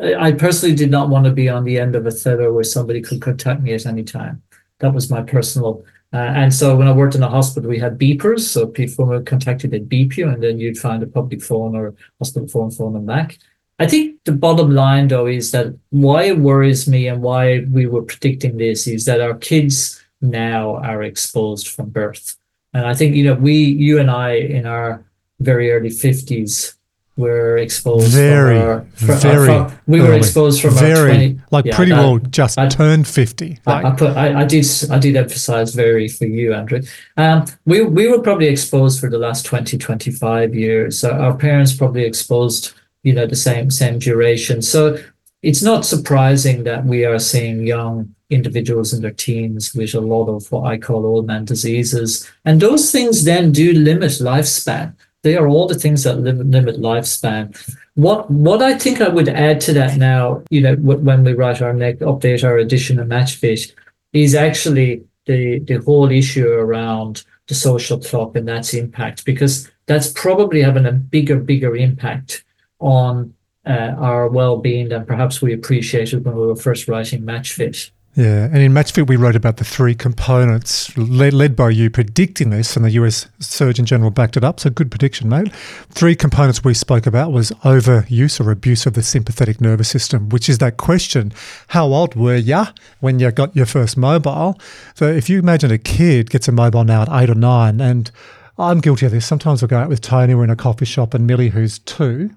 [0.02, 3.02] I personally did not want to be on the end of a tether where somebody
[3.02, 4.42] could contact me at any time.
[4.80, 5.84] That was my personal.
[6.12, 8.42] Uh, and so when I worked in a hospital, we had beepers.
[8.42, 11.94] So people were contacted, they'd beep you, and then you'd find a public phone or
[12.18, 13.38] hospital phone, phone them back.
[13.78, 17.86] I think the bottom line, though, is that why it worries me and why we
[17.86, 22.36] were predicting this is that our kids now are exposed from birth.
[22.74, 25.06] And I think, you know, we, you and I, in our
[25.40, 26.76] very early 50s,
[27.20, 29.50] were exposed very, our, very.
[29.50, 32.68] Our, we were exposed from very, our 20, like yeah, pretty that, well just I,
[32.68, 33.60] turned 50.
[33.66, 33.86] Like.
[33.86, 36.82] I, I, put, I, I, did, I did emphasize very for you, Andrew.
[37.18, 41.00] Um, we, we were probably exposed for the last 20, 25 years.
[41.00, 44.98] So our parents probably exposed you know the same same duration so
[45.42, 50.28] it's not surprising that we are seeing young individuals in their teens with a lot
[50.28, 54.94] of what i call old man diseases and those things then do limit lifespan
[55.24, 57.56] they are all the things that limit lifespan
[57.96, 61.62] what what i think i would add to that now you know when we write
[61.62, 63.72] our next update our edition of matchfit
[64.14, 70.10] is actually the the whole issue around the social clock and that's impact because that's
[70.12, 72.44] probably having a bigger bigger impact
[72.80, 73.34] on
[73.66, 77.92] uh, our well-being than perhaps we appreciated when we were first writing MatchFit.
[78.16, 82.50] Yeah, and in MatchFit we wrote about the three components led, led by you predicting
[82.50, 84.60] this, and the US Surgeon General backed it up.
[84.60, 85.54] So good prediction, mate.
[85.90, 90.50] Three components we spoke about was overuse or abuse of the sympathetic nervous system, which
[90.50, 91.32] is that question:
[91.68, 92.66] How old were you
[93.00, 94.60] when you got your first mobile?
[94.96, 98.10] So if you imagine a kid gets a mobile now at eight or nine, and
[98.58, 99.26] I'm guilty of this.
[99.26, 100.34] Sometimes I'll go out with Tony.
[100.34, 102.32] We're in a coffee shop, and Millie, who's two,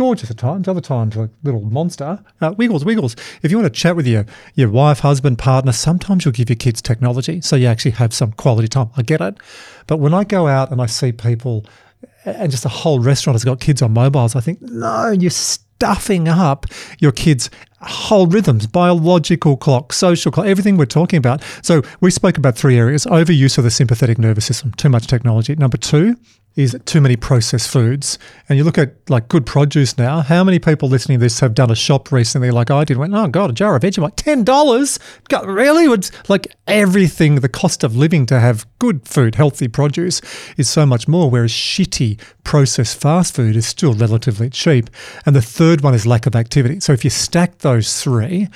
[0.00, 2.24] gorgeous at times, other times like little monster.
[2.40, 3.14] Uh, wiggles, wiggles.
[3.42, 4.24] If you want to chat with your
[4.54, 8.32] your wife, husband, partner, sometimes you'll give your kids technology so you actually have some
[8.32, 8.88] quality time.
[8.96, 9.36] I get it,
[9.86, 11.66] but when I go out and I see people,
[12.24, 16.28] and just a whole restaurant has got kids on mobiles, I think no, you're stuffing
[16.28, 16.64] up
[16.98, 17.50] your kids'
[17.82, 21.42] whole rhythms, biological clock, social clock, everything we're talking about.
[21.60, 25.54] So we spoke about three areas: overuse of the sympathetic nervous system, too much technology.
[25.56, 26.16] Number two,
[26.56, 28.18] is too many processed foods.
[28.48, 30.20] And you look at like good produce now.
[30.20, 33.14] How many people listening to this have done a shop recently, like I did, went,
[33.14, 34.98] oh God, a jar of Vegemite, ten dollars?
[35.44, 35.84] Really?
[35.84, 40.20] It's like everything, the cost of living to have good food, healthy produce
[40.56, 44.90] is so much more, whereas shitty processed fast food is still relatively cheap.
[45.24, 46.80] And the third one is lack of activity.
[46.80, 48.48] So if you stack those three,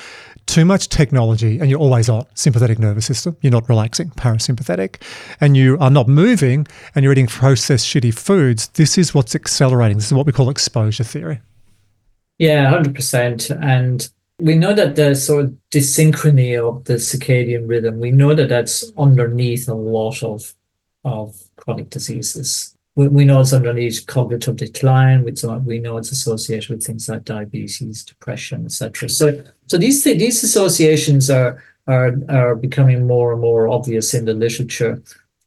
[0.46, 3.36] too much technology and you're always on sympathetic nervous system.
[3.40, 5.02] You're not relaxing parasympathetic.
[5.40, 8.68] And you are not moving and you're eating processed shitty foods.
[8.68, 9.98] This is what's accelerating.
[9.98, 11.40] This is what we call exposure theory.
[12.38, 14.08] Yeah 100% and
[14.40, 18.00] we know that the sort of desynchrony of the circadian rhythm.
[18.00, 20.54] We know that that's underneath a lot of
[21.04, 25.24] of chronic diseases we, we know it's underneath cognitive decline.
[25.24, 25.32] We,
[25.64, 29.08] we know it's associated with things like diabetes, depression, etc.
[29.08, 34.24] So, so these th- these associations are are are becoming more and more obvious in
[34.24, 35.02] the literature.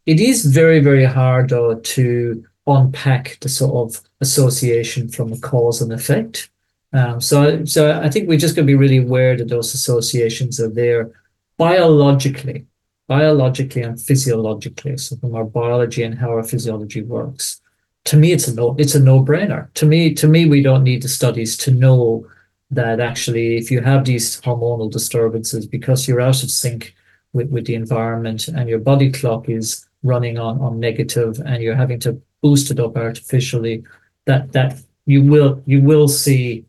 [0.06, 5.82] It is very very hard though to unpack the sort of association from a cause
[5.82, 6.50] and effect.
[6.94, 10.60] Um, so, so I think we're just going to be really aware that those associations
[10.60, 11.12] are there
[11.58, 12.66] biologically
[13.08, 17.62] biologically and physiologically, so from our biology and how our physiology works.
[18.06, 19.74] To me, it's a no, it's a no-brainer.
[19.76, 22.28] To me, to me, we don't need the studies to know
[22.72, 26.96] that actually, if you have these hormonal disturbances because you're out of sync
[27.34, 31.76] with, with the environment and your body clock is running on, on negative and you're
[31.76, 33.84] having to boost it up artificially,
[34.26, 36.66] that that you will you will see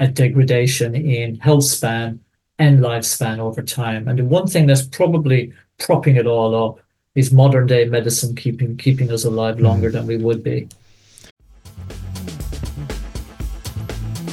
[0.00, 2.20] a degradation in health span
[2.58, 4.08] and lifespan over time.
[4.08, 6.80] And the one thing that's probably propping it all up
[7.14, 10.68] is modern day medicine keeping keeping us alive longer than we would be.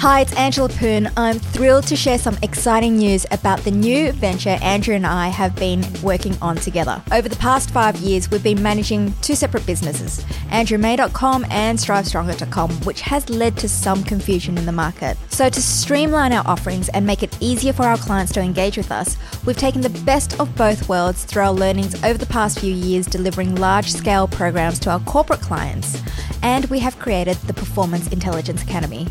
[0.03, 1.09] Hi, it's Angela Poon.
[1.15, 5.55] I'm thrilled to share some exciting news about the new venture Andrew and I have
[5.55, 7.01] been working on together.
[7.13, 12.99] Over the past five years, we've been managing two separate businesses, AndrewMay.com and StriveStronger.com, which
[12.99, 15.15] has led to some confusion in the market.
[15.29, 18.91] So, to streamline our offerings and make it easier for our clients to engage with
[18.91, 22.73] us, we've taken the best of both worlds through our learnings over the past few
[22.73, 26.03] years delivering large scale programs to our corporate clients,
[26.41, 29.07] and we have created the Performance Intelligence Academy.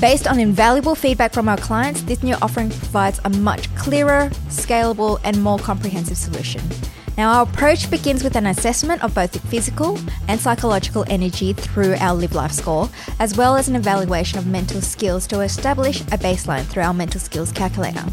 [0.00, 5.20] Based on invaluable feedback from our clients, this new offering provides a much clearer, scalable,
[5.24, 6.60] and more comprehensive solution.
[7.16, 11.94] Now, our approach begins with an assessment of both the physical and psychological energy through
[12.00, 12.90] our Live Life score,
[13.20, 17.20] as well as an evaluation of mental skills to establish a baseline through our mental
[17.20, 18.04] skills calculator.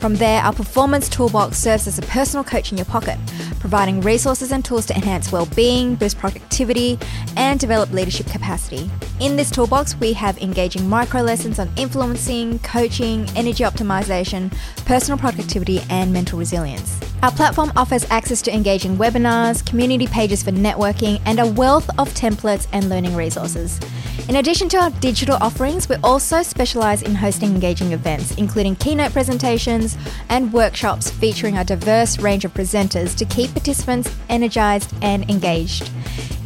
[0.00, 3.18] From there, our performance toolbox serves as a personal coach in your pocket,
[3.60, 6.98] providing resources and tools to enhance well being, boost productivity,
[7.36, 8.90] and develop leadership capacity.
[9.20, 14.52] In this toolbox, we have engaging micro lessons on influencing, coaching, energy optimization,
[14.84, 16.98] personal productivity, and mental resilience.
[17.20, 22.08] Our platform offers access to engaging webinars, community pages for networking, and a wealth of
[22.14, 23.80] templates and learning resources.
[24.28, 29.12] In addition to our digital offerings, we also specialize in hosting engaging events, including keynote
[29.12, 29.96] presentations
[30.28, 35.90] and workshops featuring a diverse range of presenters to keep participants energized and engaged.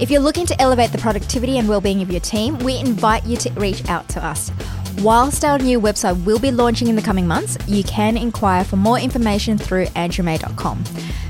[0.01, 3.37] If you're looking to elevate the productivity and well-being of your team, we invite you
[3.37, 4.51] to reach out to us.
[4.99, 8.77] Whilst our new website will be launching in the coming months, you can inquire for
[8.77, 10.85] more information through andrewmay.com.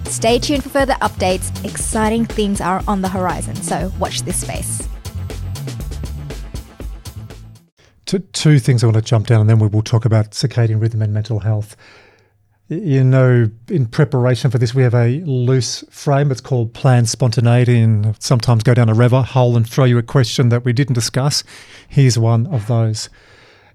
[0.06, 1.64] Stay tuned for further updates.
[1.64, 4.88] Exciting things are on the horizon, so watch this space.
[8.04, 11.00] Two, things I want to jump down, and then we will talk about circadian rhythm
[11.00, 11.76] and mental health.
[12.68, 16.30] You know, in preparation for this, we have a loose frame.
[16.30, 20.02] It's called planned spontaneity, and sometimes go down a river hole and throw you a
[20.02, 21.42] question that we didn't discuss.
[21.88, 23.08] Here's one of those.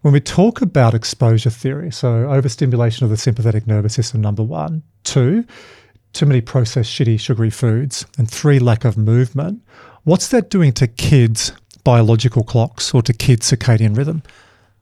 [0.02, 4.84] When we talk about exposure theory, so overstimulation of the sympathetic nervous system, number one,
[5.04, 5.45] two,
[6.14, 9.62] too many processed, shitty, sugary foods, and three, lack of movement.
[10.04, 11.52] What's that doing to kids'
[11.84, 14.24] biological clocks or to kids' circadian rhythm?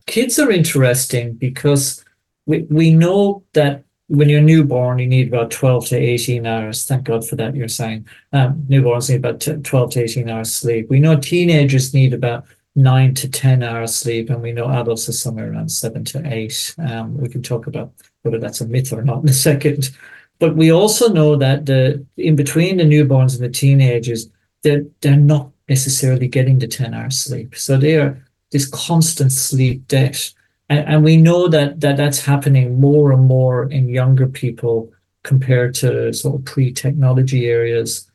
[0.06, 2.04] Kids are interesting because
[2.46, 6.86] we, we know that when you're newborn, you need about 12 to 18 hours.
[6.86, 8.08] Thank God for that, you're saying.
[8.34, 10.90] Um, newborns need about 12 to 18 hours sleep.
[10.90, 12.46] We know teenagers need about
[12.76, 16.76] nine to 10 hours sleep, and we know adults are somewhere around seven to eight.
[16.78, 19.92] Um, we can talk about whether that's a myth or not in a second.
[20.40, 24.30] But we also know that the in between the newborns and the teenagers,
[24.64, 27.56] they're, they're not necessarily getting the 10 hours sleep.
[27.56, 28.22] So they are
[28.52, 30.34] this constant sleep debt.
[30.70, 34.92] And, and we know that, that that's happening more and more in younger people
[35.24, 38.10] compared to sort of pre-technology areas.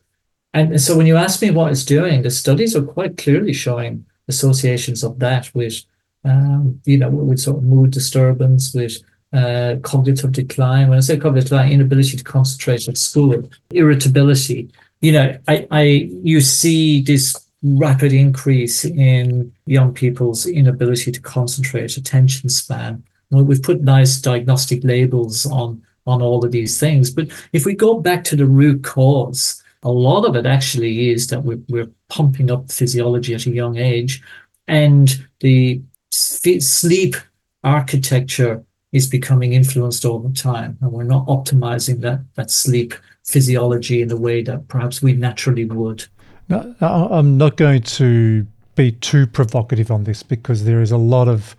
[0.52, 4.04] And so when you ask me what it's doing, the studies are quite clearly showing
[4.30, 5.76] associations of that with,
[6.24, 8.96] um, you know, with sort of mood disturbance, with
[9.32, 10.88] uh, cognitive decline.
[10.88, 14.70] When I say cognitive decline, inability to concentrate at school, irritability.
[15.00, 15.82] You know, I, I
[16.22, 23.04] you see this rapid increase in young people's inability to concentrate, attention span.
[23.30, 27.74] Well, we've put nice diagnostic labels on on all of these things, but if we
[27.74, 31.90] go back to the root cause, a lot of it actually is that we're, we're
[32.08, 34.22] pumping up physiology at a young age,
[34.68, 37.16] and the sleep
[37.64, 44.08] architecture is becoming influenced over time, and we're not optimizing that that sleep physiology in
[44.08, 46.04] the way that perhaps we naturally would.
[46.48, 46.74] Now,
[47.10, 51.54] I'm not going to be too provocative on this because there is a lot of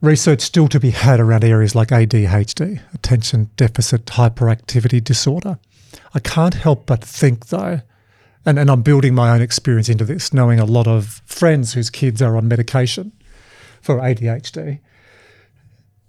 [0.00, 5.58] research still to be had around areas like ADHD, attention deficit hyperactivity disorder.
[6.14, 7.80] I can't help but think, though,
[8.44, 11.90] and, and I'm building my own experience into this, knowing a lot of friends whose
[11.90, 13.12] kids are on medication
[13.80, 14.80] for ADHD,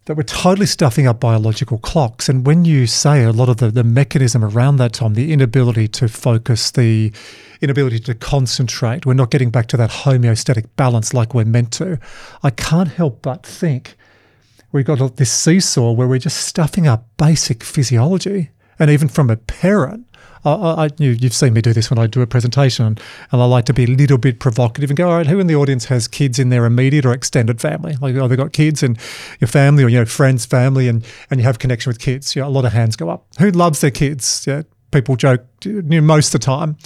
[0.05, 2.27] that we're totally stuffing up biological clocks.
[2.27, 5.87] And when you say a lot of the, the mechanism around that, Tom, the inability
[5.89, 7.11] to focus, the
[7.61, 11.99] inability to concentrate, we're not getting back to that homeostatic balance like we're meant to.
[12.41, 13.95] I can't help but think
[14.73, 18.49] we've got this seesaw where we're just stuffing up basic physiology.
[18.83, 20.05] And even from a parent,
[20.43, 22.97] I, I, you, have seen me do this when I do a presentation, and
[23.31, 25.55] I like to be a little bit provocative and go, all right, who in the
[25.55, 27.95] audience has kids in their immediate or extended family?
[28.01, 28.97] Like, oh, they've got kids in
[29.39, 32.35] your family or, you know, friends, family, and, and you have connection with kids.
[32.35, 33.25] Yeah, a lot of hands go up.
[33.39, 34.43] Who loves their kids?
[34.45, 36.77] Yeah, people joke you know, most of the time.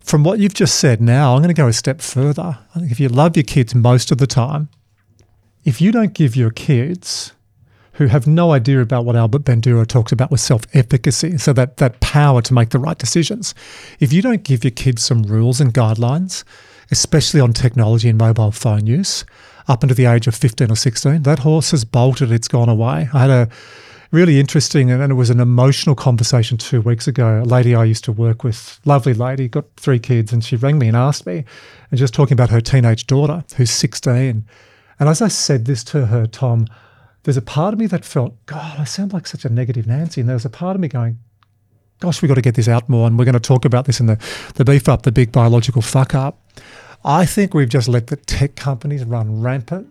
[0.00, 2.58] From what you've just said now, I'm going to go a step further.
[2.74, 4.68] I think if you love your kids most of the time,
[5.64, 7.32] if you don't give your kids
[7.94, 11.78] who have no idea about what Albert Bandura talks about with self efficacy, so that,
[11.78, 13.54] that power to make the right decisions.
[14.00, 16.44] If you don't give your kids some rules and guidelines,
[16.90, 19.24] especially on technology and mobile phone use,
[19.68, 23.08] up until the age of 15 or 16, that horse has bolted, it's gone away.
[23.12, 23.48] I had a
[24.10, 27.42] really interesting and it was an emotional conversation two weeks ago.
[27.42, 30.78] A lady I used to work with, lovely lady, got three kids, and she rang
[30.78, 31.44] me and asked me,
[31.90, 34.44] and just talking about her teenage daughter who's 16.
[35.00, 36.66] And as I said this to her, Tom,
[37.24, 40.20] there's a part of me that felt, God, I sound like such a negative Nancy.
[40.20, 41.18] And there was a part of me going,
[42.00, 43.06] gosh, we've got to get this out more.
[43.06, 44.16] And we're going to talk about this in the,
[44.54, 46.38] the BFUP, the big biological fuck up.
[47.04, 49.88] I think we've just let the tech companies run rampant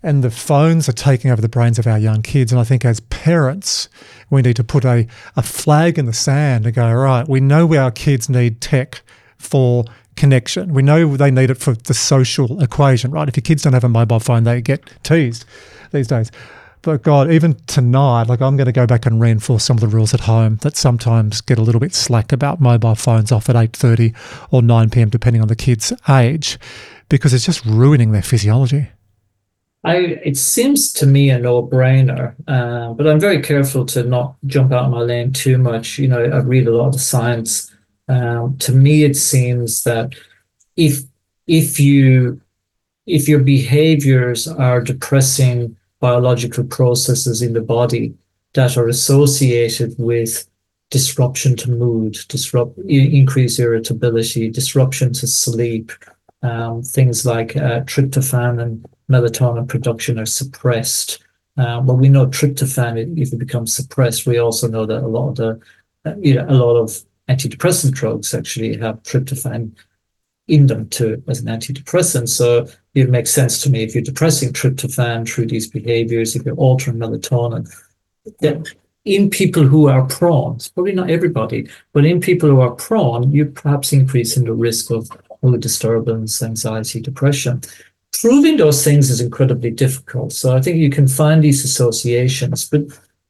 [0.00, 2.52] and the phones are taking over the brains of our young kids.
[2.52, 3.88] And I think as parents,
[4.30, 7.74] we need to put a, a flag in the sand and go, right, we know
[7.74, 9.02] our kids need tech
[9.38, 9.84] for
[10.14, 10.72] connection.
[10.72, 13.28] We know they need it for the social equation, right?
[13.28, 15.44] If your kids don't have a mobile phone, they get teased
[15.90, 16.30] these days.
[16.82, 19.88] But God, even tonight, like I'm going to go back and reinforce some of the
[19.88, 23.56] rules at home that sometimes get a little bit slack about mobile phones off at
[23.56, 24.14] 8:30
[24.50, 25.08] or 9 p.m.
[25.08, 26.58] depending on the kid's age,
[27.08, 28.88] because it's just ruining their physiology.
[29.84, 34.72] I, it seems to me a no-brainer, uh, but I'm very careful to not jump
[34.72, 35.98] out of my lane too much.
[35.98, 37.74] You know, I read a lot of science.
[38.08, 40.14] Um, to me, it seems that
[40.76, 41.02] if
[41.46, 42.40] if you
[43.08, 48.14] if your behaviors are depressing biological processes in the body
[48.54, 50.48] that are associated with
[50.90, 55.92] disruption to mood, disrupt, increased irritability, disruption to sleep,
[56.42, 61.22] um, things like uh, tryptophan and melatonin production are suppressed.
[61.56, 65.30] Um, well, we know tryptophan, if it becomes suppressed, we also know that a lot
[65.30, 65.60] of the,
[66.04, 69.72] uh, you know, a lot of antidepressant drugs actually have tryptophan
[70.48, 72.28] in them to as an antidepressant.
[72.28, 76.56] So it makes sense to me if you're depressing tryptophan through these behaviors, if you're
[76.56, 77.68] altering melatonin,
[78.40, 78.74] that
[79.04, 83.30] in people who are prone, it's probably not everybody, but in people who are prone,
[83.32, 85.08] you're perhaps increase in the risk of
[85.42, 87.60] mood disturbance, anxiety, depression.
[88.20, 90.32] Proving those things is incredibly difficult.
[90.32, 92.82] So I think you can find these associations, but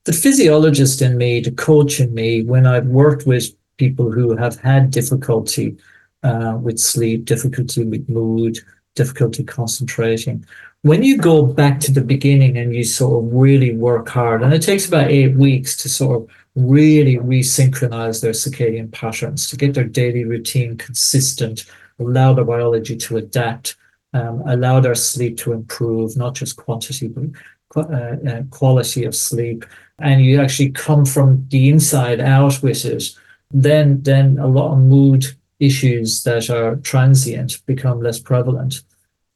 [0.04, 4.58] the physiologist in me, the coach in me, when I've worked with people who have
[4.60, 5.76] had difficulty
[6.22, 8.58] uh, with sleep, difficulty with mood,
[8.94, 10.44] difficulty concentrating.
[10.82, 14.54] When you go back to the beginning and you sort of really work hard, and
[14.54, 19.74] it takes about eight weeks to sort of really resynchronize their circadian patterns, to get
[19.74, 21.64] their daily routine consistent,
[21.98, 23.76] allow their biology to adapt,
[24.14, 29.64] um, allow their sleep to improve, not just quantity, but uh, uh, quality of sleep.
[29.98, 33.10] And you actually come from the inside out with it,
[33.50, 35.26] then then a lot of mood
[35.60, 38.82] issues that are transient become less prevalent.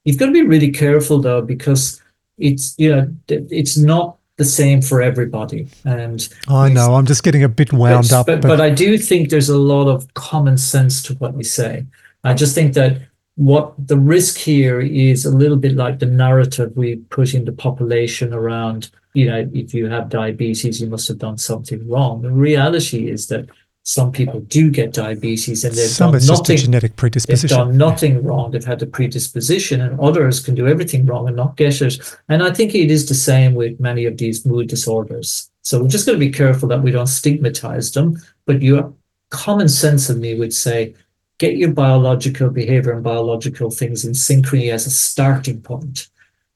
[0.04, 2.02] You've got to be really careful though, because
[2.38, 5.68] it's you know it's not the same for everybody.
[5.84, 8.98] And I know I'm just getting a bit wound but, up, but, but I do
[8.98, 11.86] think there's a lot of common sense to what we say.
[12.24, 13.02] I just think that
[13.36, 17.52] what the risk here is a little bit like the narrative we put in the
[17.52, 22.22] population around, you know, if you have diabetes, you must have done something wrong.
[22.22, 23.48] The reality is that
[23.84, 27.48] some people do get diabetes and they've some done nothing genetic predisposition.
[27.48, 28.52] They've done nothing wrong.
[28.52, 31.98] They've had the predisposition, and others can do everything wrong and not get it.
[32.28, 35.50] And I think it is the same with many of these mood disorders.
[35.62, 38.20] So we're just going to be careful that we don't stigmatize them.
[38.46, 38.92] But your
[39.30, 40.94] common sense of me would say,
[41.38, 46.08] get your biological behavior and biological things in synchrony as a starting point.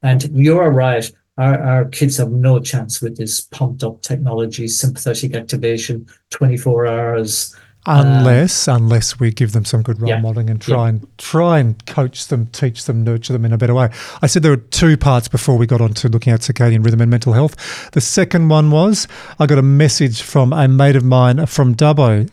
[0.03, 5.35] And you're right our, our kids have no chance with this pumped up technology, sympathetic
[5.35, 7.55] activation, 24 hours.
[7.89, 10.89] Unless, um, unless we give them some good role yeah, modeling and try yeah.
[10.89, 13.91] and try and coach them, teach them, nurture them in a better way.
[14.23, 17.01] I said there were two parts before we got on to looking at circadian rhythm
[17.01, 17.93] and mental health.
[17.93, 19.07] The second one was
[19.39, 22.29] I got a message from a mate of mine from Dubbo,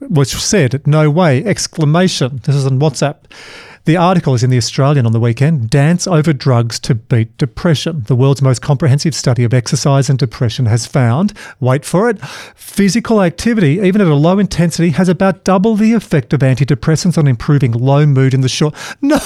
[0.00, 2.40] which said, "No way!" Exclamation.
[2.44, 3.16] This is on WhatsApp.
[3.88, 8.02] The article is in The Australian on the weekend Dance Over Drugs to Beat Depression.
[8.06, 12.20] The world's most comprehensive study of exercise and depression has found, wait for it,
[12.54, 17.26] physical activity, even at a low intensity, has about double the effect of antidepressants on
[17.26, 18.74] improving low mood in the short.
[19.00, 19.18] No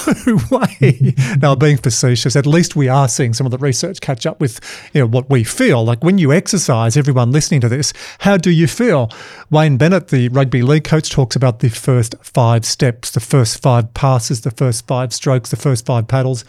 [0.49, 1.13] way.
[1.41, 4.61] now, being facetious, at least we are seeing some of the research catch up with
[4.93, 5.83] you know, what we feel.
[5.83, 9.11] Like when you exercise, everyone listening to this, how do you feel?
[9.49, 13.93] Wayne Bennett, the rugby league coach, talks about the first five steps, the first five
[13.93, 16.45] passes, the first five strokes, the first five paddles.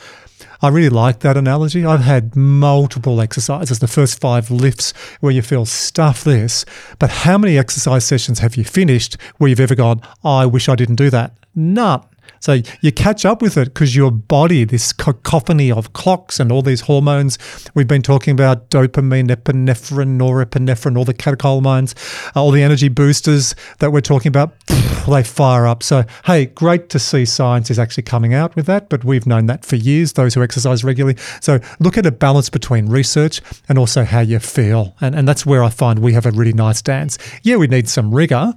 [0.60, 1.84] I really like that analogy.
[1.84, 6.64] I've had multiple exercises, the first five lifts where you feel stuff this,
[6.98, 10.74] but how many exercise sessions have you finished where you've ever gone, I wish I
[10.74, 11.32] didn't do that?
[11.54, 12.02] None.
[12.44, 16.60] So you catch up with it because your body, this cacophony of clocks and all
[16.60, 17.38] these hormones,
[17.72, 21.94] we've been talking about dopamine, epinephrine, norepinephrine, all the catecholamines,
[22.36, 24.52] uh, all the energy boosters that we're talking about,
[25.08, 25.82] they fire up.
[25.82, 29.46] So, hey, great to see science is actually coming out with that, but we've known
[29.46, 31.18] that for years, those who exercise regularly.
[31.40, 33.40] So look at a balance between research
[33.70, 34.94] and also how you feel.
[35.00, 37.16] And, and that's where I find we have a really nice dance.
[37.42, 38.52] Yeah, we need some rigor,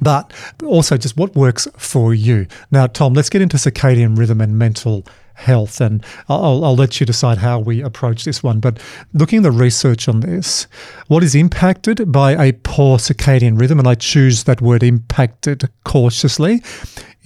[0.00, 0.32] but
[0.64, 2.46] also just what works for you.
[2.70, 5.04] Now, Tom, let's get into circadian rhythm and mental
[5.36, 8.58] health, and I'll, I'll, let you decide how we approach this one.
[8.58, 8.80] But
[9.12, 10.66] looking at the research on this,
[11.08, 16.62] what is impacted by a poor circadian rhythm, and I choose that word impacted cautiously,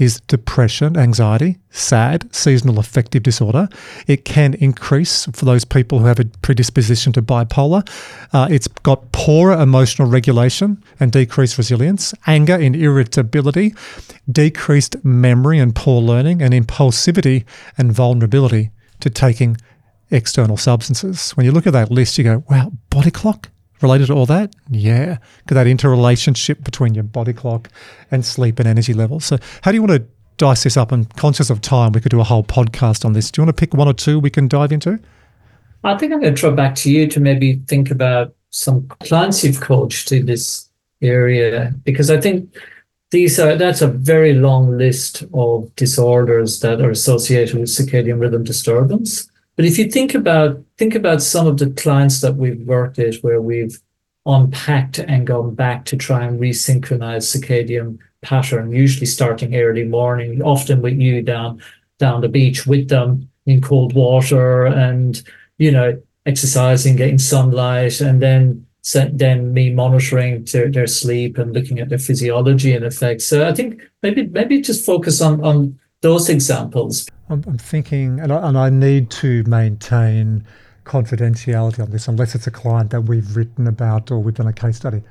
[0.01, 3.69] is depression, anxiety, SAD, seasonal affective disorder.
[4.07, 7.87] It can increase for those people who have a predisposition to bipolar.
[8.33, 13.75] Uh, it's got poorer emotional regulation and decreased resilience, anger and irritability,
[14.33, 17.45] decreased memory and poor learning, and impulsivity
[17.77, 18.71] and vulnerability
[19.01, 19.59] to taking
[20.11, 21.33] external substances.
[21.33, 23.51] When you look at that list, you go, wow, body clock
[23.83, 24.55] related to all that?
[24.71, 25.19] Yeah.
[25.39, 27.69] Because that interrelationship between your body clock
[28.11, 29.25] and sleep and energy levels.
[29.25, 30.07] So, how do you want to
[30.37, 30.93] dice this up?
[30.93, 33.31] And conscious of time, we could do a whole podcast on this.
[33.31, 34.99] Do you want to pick one or two we can dive into?
[35.83, 39.43] I think I'm going to throw back to you to maybe think about some clients
[39.43, 40.69] you've coached in this
[41.01, 42.55] area because I think
[43.11, 48.45] these are that's a very long list of disorders that are associated with circadian rhythm
[48.45, 49.29] disturbance.
[49.57, 53.21] But if you think about think about some of the clients that we've worked with
[53.23, 53.79] where we've
[54.27, 60.83] unpacked and gone back to try and resynchronize circadian pattern, usually starting early morning, often
[60.83, 61.63] with you down
[61.99, 65.23] down the beach with them in cold water and
[65.59, 68.67] you know exercising, getting sunlight, and then
[69.13, 73.27] then me monitoring their, their sleep and looking at their physiology and effects.
[73.27, 77.09] So I think maybe maybe just focus on on those examples.
[77.31, 80.45] I'm, I'm thinking, and I, and I need to maintain
[80.85, 84.53] confidentiality on this unless it's a client that we've written about or we've done a
[84.53, 85.03] case study.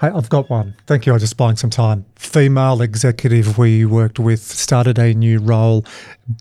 [0.00, 0.74] Hey, I've got one.
[0.86, 1.14] Thank you.
[1.14, 2.04] I just buying some time.
[2.16, 5.84] Female executive we worked with started a new role,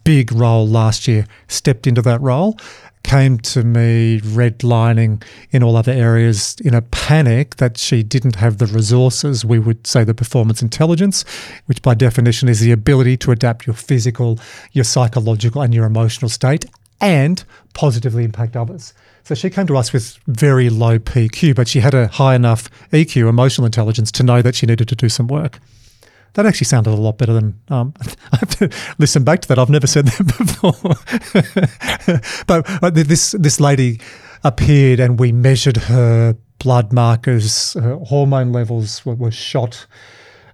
[0.04, 2.58] big role last year, stepped into that role
[3.04, 8.58] came to me redlining in all other areas in a panic that she didn't have
[8.58, 9.46] the resources.
[9.46, 11.24] We would say the performance intelligence,
[11.66, 14.40] which by definition is the ability to adapt your physical,
[14.72, 16.66] your psychological, and your emotional state
[17.02, 17.44] and
[17.74, 18.94] positively impact others.
[19.24, 22.70] So she came to us with very low PQ, but she had a high enough
[22.92, 25.60] EQ, emotional intelligence, to know that she needed to do some work.
[26.34, 27.60] That actually sounded a lot better than.
[27.70, 27.94] Um,
[28.32, 29.60] I have to listen back to that.
[29.60, 30.74] I've never said that before.
[32.82, 34.00] but this this lady
[34.44, 37.74] appeared, and we measured her blood markers.
[37.74, 39.86] Her hormone levels were, were shot.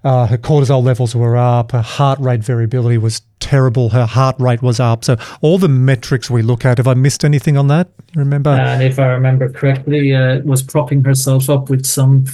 [0.03, 1.71] Uh, her cortisol levels were up.
[1.71, 3.89] Her heart rate variability was terrible.
[3.89, 5.03] Her heart rate was up.
[5.03, 6.77] So all the metrics we look at.
[6.77, 7.89] Have I missed anything on that?
[8.15, 8.51] Remember?
[8.51, 12.25] And if I remember correctly, uh, was propping herself up with some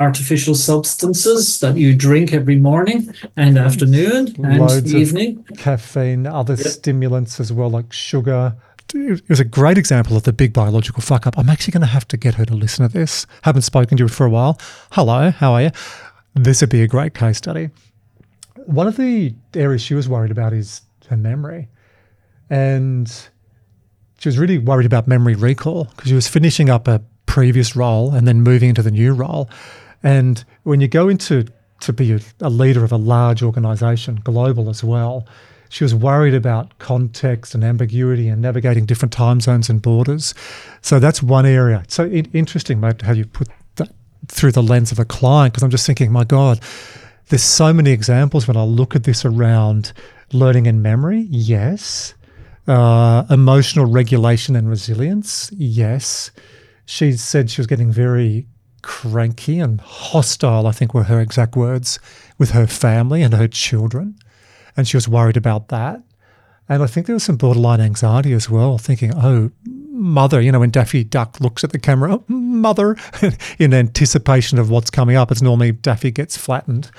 [0.00, 5.44] artificial substances that you drink every morning and afternoon and Loads evening.
[5.56, 6.66] caffeine, other yep.
[6.66, 8.56] stimulants as well, like sugar.
[8.94, 11.36] It was a great example of the big biological fuck up.
[11.36, 13.26] I'm actually going to have to get her to listen to this.
[13.42, 14.58] Haven't spoken to you for a while.
[14.92, 15.70] Hello, how are you?
[16.34, 17.70] This would be a great case study.
[18.66, 21.68] One of the areas she was worried about is her memory.
[22.48, 23.10] And
[24.18, 28.14] she was really worried about memory recall because she was finishing up a previous role
[28.14, 29.50] and then moving into the new role.
[30.02, 31.46] And when you go into
[31.80, 35.26] to be a, a leader of a large organization, global as well,
[35.68, 40.34] she was worried about context and ambiguity and navigating different time zones and borders.
[40.80, 41.84] So that's one area.
[41.88, 43.90] So interesting, mate, how you put that
[44.28, 46.60] through the lens of a client, because I'm just thinking, my God,
[47.28, 49.92] there's so many examples when I look at this around
[50.32, 51.26] learning and memory.
[51.30, 52.14] Yes.
[52.66, 55.50] Uh, emotional regulation and resilience.
[55.52, 56.30] Yes.
[56.86, 58.46] She said she was getting very
[58.82, 61.98] cranky and hostile, I think were her exact words,
[62.38, 64.16] with her family and her children.
[64.76, 66.02] And she was worried about that.
[66.68, 70.60] And I think there was some borderline anxiety as well, thinking, oh, mother, you know,
[70.60, 72.96] when Daffy Duck looks at the camera, mother,
[73.58, 76.90] in anticipation of what's coming up, it's normally Daffy gets flattened.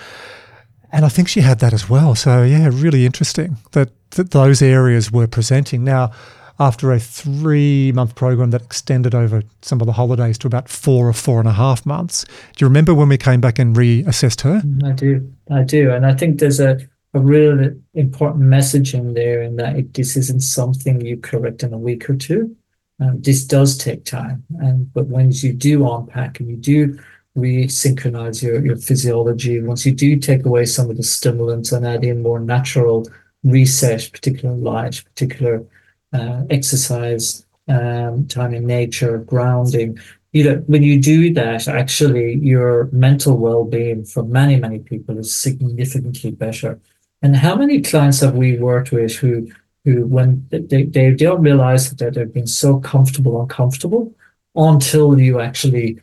[0.91, 2.15] And I think she had that as well.
[2.15, 5.84] So, yeah, really interesting that, that those areas were presenting.
[5.84, 6.11] Now,
[6.60, 11.07] after a three month program that extended over some of the holidays to about four
[11.07, 12.26] or four and a half months.
[12.55, 14.62] Do you remember when we came back and reassessed her?
[14.86, 15.32] I do.
[15.49, 15.91] I do.
[15.91, 16.80] And I think there's a,
[17.14, 22.10] a real important messaging there in that this isn't something you correct in a week
[22.10, 22.55] or two.
[23.01, 24.43] Um, this does take time.
[24.60, 26.99] And but once you do unpack and you do
[27.38, 32.03] resynchronize your, your physiology, once you do take away some of the stimulants and add
[32.03, 33.07] in more natural
[33.45, 35.64] reset, particular light, particular
[36.14, 39.99] uh, exercise, um, time in nature, grounding.
[40.32, 45.36] You know, when you do that, actually, your mental well-being for many, many people is
[45.36, 46.80] significantly better.
[47.22, 49.51] And how many clients have we worked with who,
[49.86, 54.14] who when they, they don't realize that they've been so comfortable, uncomfortable
[54.55, 55.99] until you actually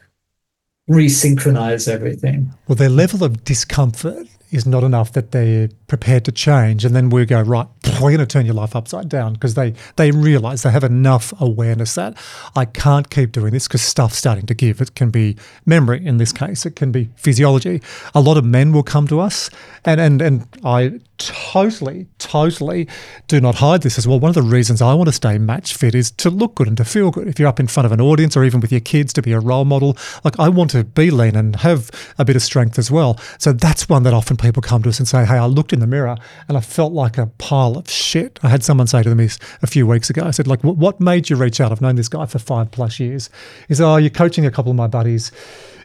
[0.88, 2.52] resynchronize everything.
[2.68, 6.84] Well, their level of discomfort is not enough that they're prepared to change.
[6.84, 7.66] And then we go, right,
[8.00, 11.32] we're going to turn your life upside down because they, they realize they have enough
[11.40, 12.16] awareness that
[12.54, 14.80] I can't keep doing this because stuff's starting to give.
[14.80, 17.80] It can be memory in this case, it can be physiology.
[18.14, 19.50] A lot of men will come to us,
[19.84, 22.88] and, and, and I totally, totally
[23.28, 24.20] do not hide this as well.
[24.20, 26.76] One of the reasons I want to stay match fit is to look good and
[26.76, 27.28] to feel good.
[27.28, 29.32] If you're up in front of an audience or even with your kids to be
[29.32, 32.78] a role model, like I want to be lean and have a bit of strength
[32.78, 33.18] as well.
[33.38, 35.80] So that's one that often people come to us and say, Hey, I looked in
[35.80, 36.16] the mirror
[36.48, 38.38] and I felt like a pile of shit.
[38.42, 39.28] I had someone say to me
[39.62, 41.72] a few weeks ago, I said, like, what made you reach out?
[41.72, 43.30] I've known this guy for five plus years.
[43.68, 45.30] He said, Oh, you're coaching a couple of my buddies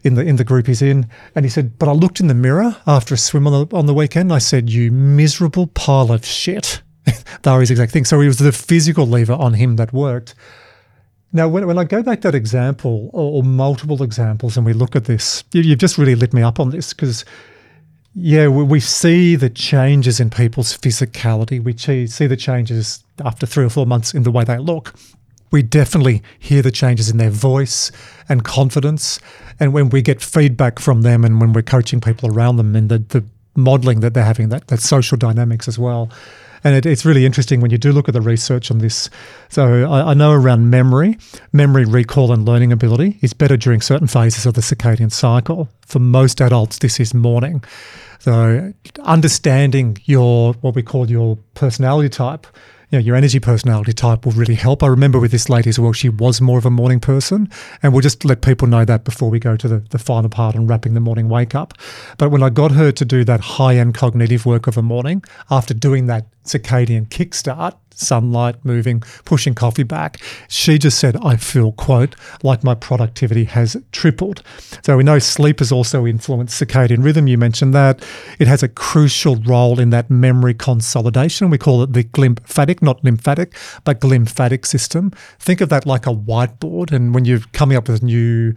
[0.04, 2.34] in the in the group he's in, and he said, "But I looked in the
[2.34, 4.34] mirror after a swim on the on the weekend.
[4.34, 8.06] I said, you miserable pile of shit." that was his exact thing.
[8.06, 10.36] So it was the physical lever on him that worked.
[11.34, 14.96] Now, when, when I go back that example or, or multiple examples, and we look
[14.96, 17.24] at this, you, you've just really lit me up on this because
[18.14, 21.64] yeah, we, see the changes in people's physicality.
[21.64, 24.94] We see the changes after three or four months in the way they look
[25.52, 27.92] we definitely hear the changes in their voice
[28.30, 29.20] and confidence.
[29.60, 32.90] And when we get feedback from them and when we're coaching people around them and
[32.90, 33.24] the, the
[33.56, 36.10] modeling that they're having, that, that social dynamics as well.
[36.64, 39.10] And it, it's really interesting when you do look at the research on this.
[39.50, 41.18] So I, I, know around memory,
[41.54, 45.70] memory, recall, and learning ability is better during certain phases of the circadian cycle.
[45.86, 47.64] For most adults, this is morning.
[48.20, 52.46] So understanding your what we call your personality type
[52.92, 54.84] you know, your energy personality type will really help.
[54.84, 57.50] I remember with this lady as well, she was more of a morning person.
[57.82, 60.56] And we'll just let people know that before we go to the, the final part
[60.56, 61.74] and wrapping the morning wake up.
[62.18, 65.24] But when I got her to do that high end cognitive work of a morning,
[65.50, 70.18] after doing that circadian kickstart, sunlight, moving, pushing coffee back.
[70.48, 74.42] She just said, I feel, quote, like my productivity has tripled.
[74.84, 77.28] So we know sleep has also influenced circadian rhythm.
[77.28, 78.04] You mentioned that.
[78.40, 81.50] It has a crucial role in that memory consolidation.
[81.50, 85.12] We call it the glymphatic, not lymphatic, but glymphatic system.
[85.40, 86.92] Think of that like a whiteboard.
[86.92, 88.56] And when you're coming up with new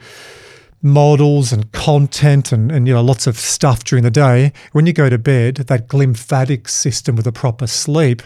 [0.85, 4.93] models and content and, and you know lots of stuff during the day when you
[4.93, 8.23] go to bed that glymphatic system with a proper sleep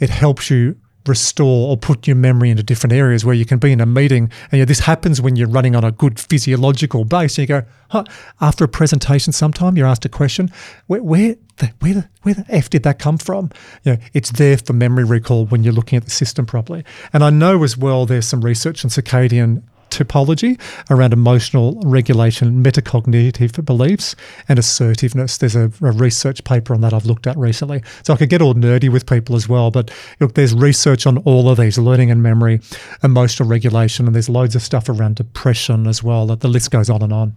[0.00, 0.76] it helps you
[1.06, 4.30] restore or put your memory into different areas where you can be in a meeting.
[4.50, 7.60] And you know, this happens when you're running on a good physiological base and you
[7.60, 8.04] go huh,
[8.40, 10.50] after a presentation sometime you're asked a question
[10.86, 13.50] where, where the, where, the, where the f did that come from?
[13.84, 16.84] You know, it's there for memory recall when you're looking at the system properly.
[17.12, 19.62] And i know as well there's some research on circadian
[19.92, 24.16] typology around emotional regulation, metacognitive beliefs,
[24.48, 25.38] and assertiveness.
[25.38, 27.82] There's a, a, research paper on that I've looked at recently.
[28.02, 29.70] So I could get all nerdy with people as well.
[29.70, 29.90] But
[30.20, 32.60] look, there's research on all of these learning and memory,
[33.02, 36.26] emotional regulation, and there's loads of stuff around depression as well.
[36.26, 37.36] The list goes on and on.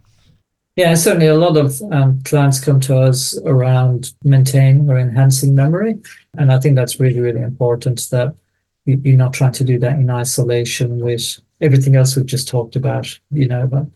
[0.75, 5.95] Yeah, certainly a lot of um, clients come to us around maintaining or enhancing memory.
[6.37, 8.35] And I think that's really, really important that
[8.85, 13.17] you're not trying to do that in isolation with everything else we've just talked about,
[13.31, 13.87] you know, about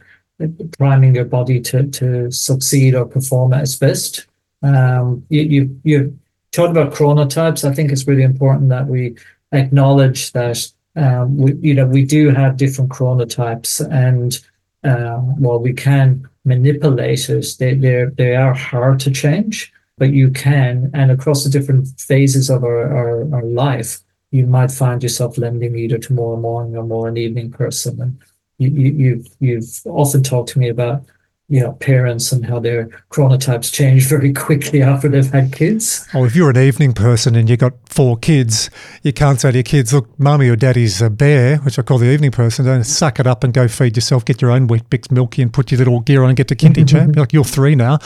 [0.77, 4.25] priming your body to, to succeed or perform at its best.
[4.63, 6.19] Um, you, you, you
[6.51, 7.69] talked about chronotypes.
[7.69, 9.17] I think it's really important that we
[9.51, 14.39] acknowledge that, um, we, you know, we do have different chronotypes and,
[14.83, 17.45] uh, well, we can manipulate it.
[17.59, 22.49] They, they're, they are hard to change, but you can, and across the different phases
[22.49, 23.99] of our, our, our life,
[24.31, 28.01] you might find yourself lending either to more morning or more an evening person.
[28.01, 28.17] And
[28.57, 31.03] you, you, you've, you've often talked to me about
[31.49, 36.07] you know, parents and how their chronotypes change very quickly after they've had kids.
[36.13, 38.69] Oh, if you're an evening person and you've got four kids,
[39.01, 41.97] you can't say to your kids, look, mummy or daddy's a bear, which I call
[41.97, 45.11] the evening person, don't suck it up and go feed yourself, get your own Weet-Bix
[45.11, 47.15] milky and put your little gear on and get to kindy champ.
[47.15, 47.97] like you're three now.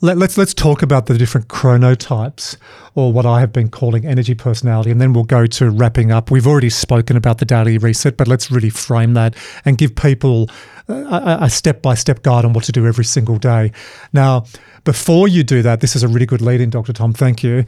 [0.00, 2.56] Let, let's let's talk about the different chronotypes
[2.94, 6.30] or what I have been calling energy personality, and then we'll go to wrapping up.
[6.30, 9.34] We've already spoken about the daily reset, but let's really frame that
[9.64, 10.48] and give people
[10.88, 13.72] a step by step guide on what to do every single day.
[14.12, 14.44] Now,
[14.84, 16.92] before you do that, this is a really good lead in, Dr.
[16.92, 17.12] Tom.
[17.12, 17.64] Thank you.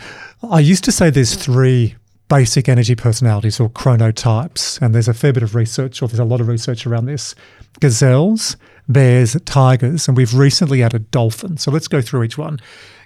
[0.50, 1.96] I used to say there's three
[2.28, 6.24] basic energy personalities or chronotypes, and there's a fair bit of research, or there's a
[6.24, 7.34] lot of research around this.
[7.80, 8.56] Gazelles,
[8.88, 11.62] bears, tigers, and we've recently added dolphins.
[11.62, 12.60] So let's go through each one.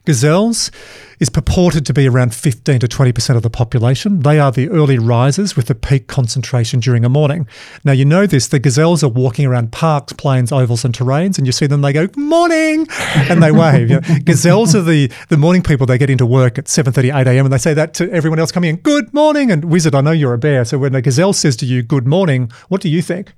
[0.07, 0.71] Gazelles
[1.19, 4.21] is purported to be around 15 to 20% of the population.
[4.21, 7.47] They are the early risers with the peak concentration during a morning.
[7.85, 11.47] Now, you know this, the gazelles are walking around parks, plains, ovals, and terrains, and
[11.47, 12.87] you see them, they go, morning,
[13.29, 13.91] and they wave.
[13.91, 15.87] You know, gazelles are the, the morning people.
[15.87, 18.51] They get into work at 7.30, 8 a.m., and they say that to everyone else
[18.51, 19.51] coming in, good morning.
[19.51, 22.07] And Wizard, I know you're a bear, so when a gazelle says to you, good
[22.07, 23.35] morning, what do you think?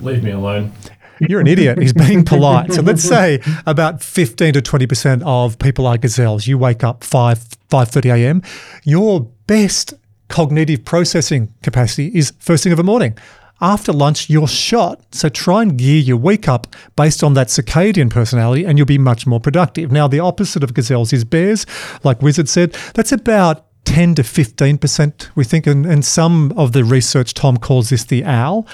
[0.00, 0.72] Leave me alone.
[1.20, 1.78] You're an idiot.
[1.78, 2.72] He's being polite.
[2.72, 6.46] So let's say about 15 to 20% of people are gazelles.
[6.46, 7.38] You wake up 5,
[7.70, 8.42] 5.30 a.m.
[8.84, 9.94] Your best
[10.28, 13.16] cognitive processing capacity is first thing of the morning.
[13.60, 15.02] after lunch, you're shot.
[15.14, 18.98] So try and gear your week up based on that circadian personality, and you'll be
[18.98, 19.90] much more productive.
[19.90, 21.66] Now, the opposite of gazelles is bears.
[22.04, 25.66] Like Wizard said, that's about 10 to 15%, we think.
[25.66, 28.66] And, and some of the research, Tom calls this the owl.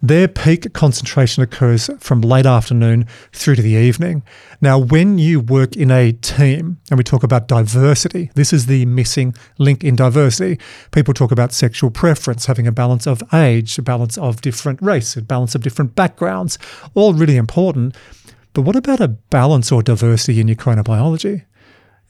[0.00, 4.22] Their peak concentration occurs from late afternoon through to the evening.
[4.60, 8.86] Now, when you work in a team and we talk about diversity, this is the
[8.86, 10.60] missing link in diversity.
[10.92, 15.16] People talk about sexual preference, having a balance of age, a balance of different race,
[15.16, 16.58] a balance of different backgrounds,
[16.94, 17.96] all really important.
[18.52, 21.44] But what about a balance or diversity in your chronobiology?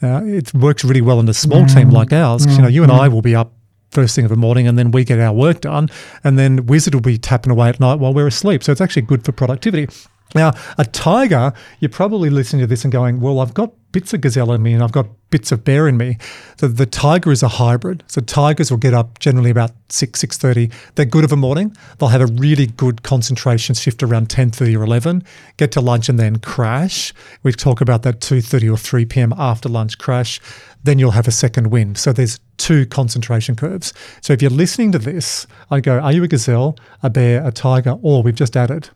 [0.01, 1.75] Uh, it works really well in a small mm.
[1.75, 2.47] team like ours.
[2.47, 2.57] Mm.
[2.57, 3.01] You know, you and mm.
[3.01, 3.53] I will be up
[3.91, 5.89] first thing of the morning and then we get our work done
[6.25, 8.63] and then wizard will be tapping away at night while we're asleep.
[8.63, 9.89] So it's actually good for productivity
[10.35, 14.21] now a tiger you're probably listening to this and going well i've got bits of
[14.21, 16.17] gazelle in me and i've got bits of bear in me.
[16.59, 18.03] So the tiger is a hybrid.
[18.07, 21.75] So tigers will get up generally about 6 6.30 they're good of a morning.
[21.99, 25.25] They'll have a really good concentration shift around 10.30 or 11
[25.57, 27.13] get to lunch and then crash.
[27.43, 30.41] We talk about that 2.30 or 3 p.m after lunch crash.
[30.85, 31.99] Then you'll have a second wind.
[31.99, 33.93] So there's two concentration curves.
[34.21, 37.51] So if you're listening to this, I go, are you a gazelle, a bear, a
[37.51, 38.91] tiger, or we've just added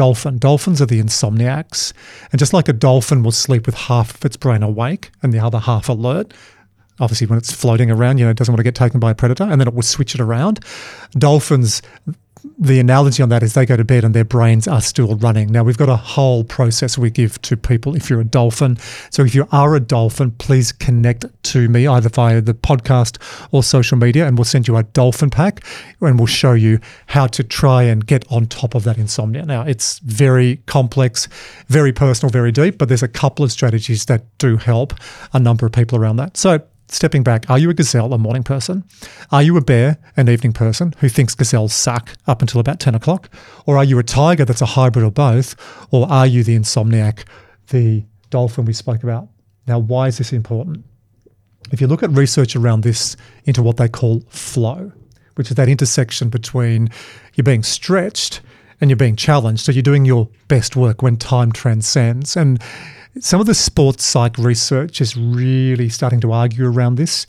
[0.00, 0.38] dolphin.
[0.38, 1.92] Dolphins are the insomniacs.
[2.32, 5.40] And just like a dolphin will sleep with half of its brain awake and the
[5.40, 6.32] other half alert,
[7.00, 9.14] obviously when it's floating around, you know, it doesn't want to get taken by a
[9.14, 10.60] predator, and then it will switch it around.
[11.10, 11.82] Dolphins,
[12.58, 15.50] the analogy on that is they go to bed and their brains are still running.
[15.50, 18.76] Now, we've got a whole process we give to people if you're a dolphin.
[19.10, 23.18] So, if you are a dolphin, please connect to me either via the podcast
[23.52, 25.64] or social media, and we'll send you a dolphin pack
[26.00, 29.44] and we'll show you how to try and get on top of that insomnia.
[29.44, 31.28] Now, it's very complex,
[31.68, 34.94] very personal, very deep, but there's a couple of strategies that do help
[35.32, 36.36] a number of people around that.
[36.36, 36.60] So,
[36.90, 38.84] stepping back, are you a gazelle, a morning person?
[39.30, 42.94] Are you a bear, an evening person who thinks gazelles suck up until about 10
[42.94, 43.30] o'clock?
[43.66, 45.54] Or are you a tiger that's a hybrid or both?
[45.90, 47.24] Or are you the insomniac,
[47.68, 49.28] the dolphin we spoke about?
[49.66, 50.84] Now, why is this important?
[51.72, 54.92] If you look at research around this into what they call flow,
[55.36, 56.90] which is that intersection between
[57.34, 58.40] you're being stretched
[58.80, 59.64] and you're being challenged.
[59.64, 62.36] So you're doing your best work when time transcends.
[62.36, 62.62] And
[63.18, 67.26] some of the sports psych research is really starting to argue around this,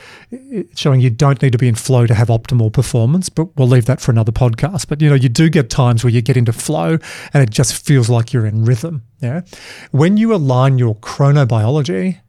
[0.76, 3.86] showing you don't need to be in flow to have optimal performance, but we'll leave
[3.86, 4.88] that for another podcast.
[4.88, 6.98] But you know, you do get times where you get into flow
[7.34, 9.04] and it just feels like you're in rhythm.
[9.22, 9.42] Yeah.
[9.92, 12.20] When you align your chronobiology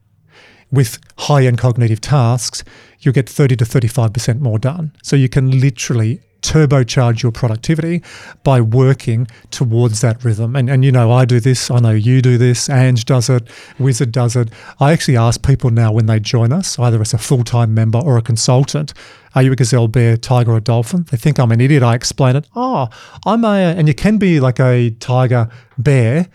[0.70, 2.64] with high end cognitive tasks,
[3.00, 4.96] you'll get 30 to 35% more done.
[5.02, 8.02] So you can literally turbocharge your productivity
[8.42, 10.54] by working towards that rhythm.
[10.54, 13.48] And, and you know, I do this, I know you do this, Ange does it,
[13.78, 14.50] Wizard does it.
[14.80, 17.98] I actually ask people now when they join us, either as a full time member
[17.98, 18.92] or a consultant,
[19.34, 21.06] are you a gazelle, bear, tiger, or dolphin?
[21.10, 21.82] They think I'm an idiot.
[21.82, 22.46] I explain it.
[22.54, 22.88] Oh,
[23.24, 25.48] I'm a, and you can be like a tiger,
[25.78, 26.28] bear,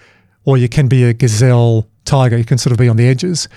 [0.45, 2.37] or you can be a gazelle, tiger.
[2.37, 3.47] You can sort of be on the edges.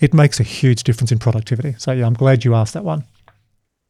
[0.00, 1.74] It makes a huge difference in productivity.
[1.78, 3.04] So, yeah, I'm glad you asked that one.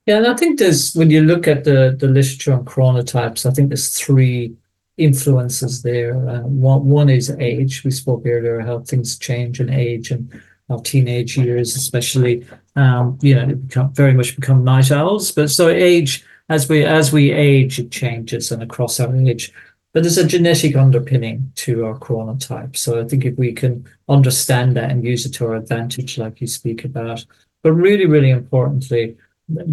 [0.09, 3.51] Yeah, and I think there's when you look at the the literature on chronotypes, I
[3.51, 4.55] think there's three
[4.97, 6.17] influences there.
[6.27, 7.85] Uh, one one is age.
[7.85, 10.33] We spoke earlier how things change in age and
[10.71, 12.47] our teenage years, especially.
[12.75, 15.31] Um, you know, become very much become night owls.
[15.31, 19.53] But so age as we as we age, it changes and across our age.
[19.93, 22.79] But there's a genetic underpinning to our chronotype.
[22.79, 26.41] So I think if we can understand that and use it to our advantage, like
[26.41, 27.27] you speak about,
[27.63, 29.19] but really, really importantly,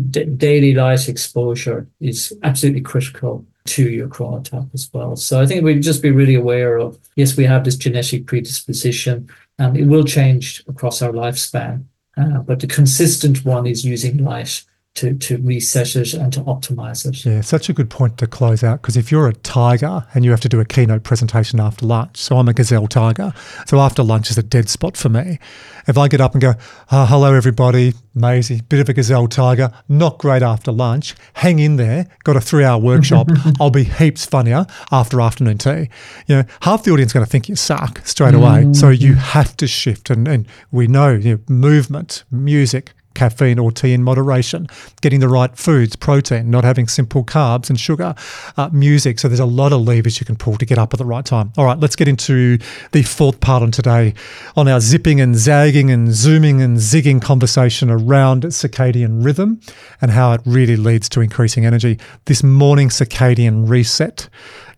[0.10, 5.16] d- daily light exposure is absolutely critical to your chronotype as well.
[5.16, 9.30] So I think we'd just be really aware of yes, we have this genetic predisposition,
[9.58, 11.86] and it will change across our lifespan.
[12.18, 14.64] Uh, but the consistent one is using light
[14.96, 17.26] to to reset it and to optimize it.
[17.26, 20.32] Yeah, such a good point to close out because if you're a tiger and you
[20.32, 23.34] have to do a keynote presentation after lunch, so I'm a gazelle tiger,
[23.68, 25.40] so after lunch is a dead spot for me.
[25.88, 26.54] If I get up and go,
[26.92, 31.76] oh, hello everybody, Maisie, bit of a gazelle tiger, not great after lunch, hang in
[31.76, 33.28] there, got a three hour workshop,
[33.60, 35.90] I'll be heaps funnier after afternoon tea.
[36.28, 38.64] You know, half the audience going to think you suck straight away.
[38.64, 38.74] Mm-hmm.
[38.74, 43.72] So you have to shift and, and we know, you know movement, music, caffeine or
[43.72, 44.68] tea in moderation,
[45.02, 48.14] getting the right foods, protein, not having simple carbs and sugar,
[48.58, 49.18] uh, music.
[49.18, 51.26] So there's a lot of levers you can pull to get up at the right
[51.26, 51.52] time.
[51.58, 52.60] All right, let's get into
[52.92, 54.14] the fourth part on today
[54.56, 59.60] on our zipping and zagging and zooming and zigging conversation around circadian rhythm
[60.02, 61.98] and how it really leads to increasing energy.
[62.26, 64.30] This morning circadian reset.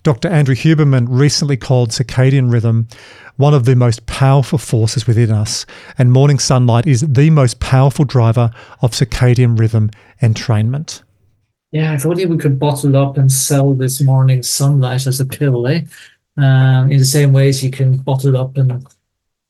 [0.04, 0.30] Dr.
[0.30, 2.88] Andrew Huberman recently called circadian rhythm
[3.38, 5.66] one of the most powerful forces within us,
[5.98, 8.52] and morning sunlight is the most powerful driver
[8.82, 9.92] of circadian rhythm
[10.22, 11.04] entrainment.
[11.72, 15.68] Yeah, if only we could bottle up and sell this morning sunlight as a pill,
[15.68, 15.82] eh?
[16.38, 18.86] Um, in the same way as you can bottle up and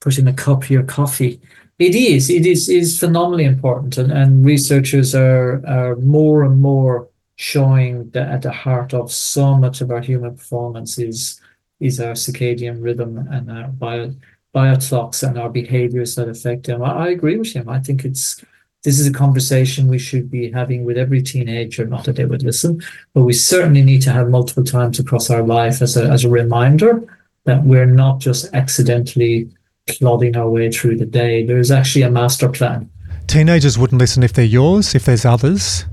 [0.02, 1.40] put in a cup of your coffee.
[1.80, 7.07] It is, it is, is phenomenally important, and, and researchers are are more and more
[7.38, 11.39] showing that at the heart of so much of our human performance is
[11.80, 14.14] is our circadian rhythm and our bio
[14.55, 16.81] bioclocks and our behaviors that affect them.
[16.81, 17.69] I, I agree with him.
[17.69, 18.43] I think it's
[18.84, 22.41] this is a conversation we should be having with every teenager, not that they would
[22.41, 22.81] listen,
[23.14, 26.30] but we certainly need to have multiple times across our life as a, as a
[26.30, 27.03] reminder
[27.43, 29.49] that we're not just accidentally
[29.88, 31.45] plodding our way through the day.
[31.45, 32.89] There's actually a master plan.
[33.27, 35.85] Teenagers wouldn't listen if they're yours, if there's others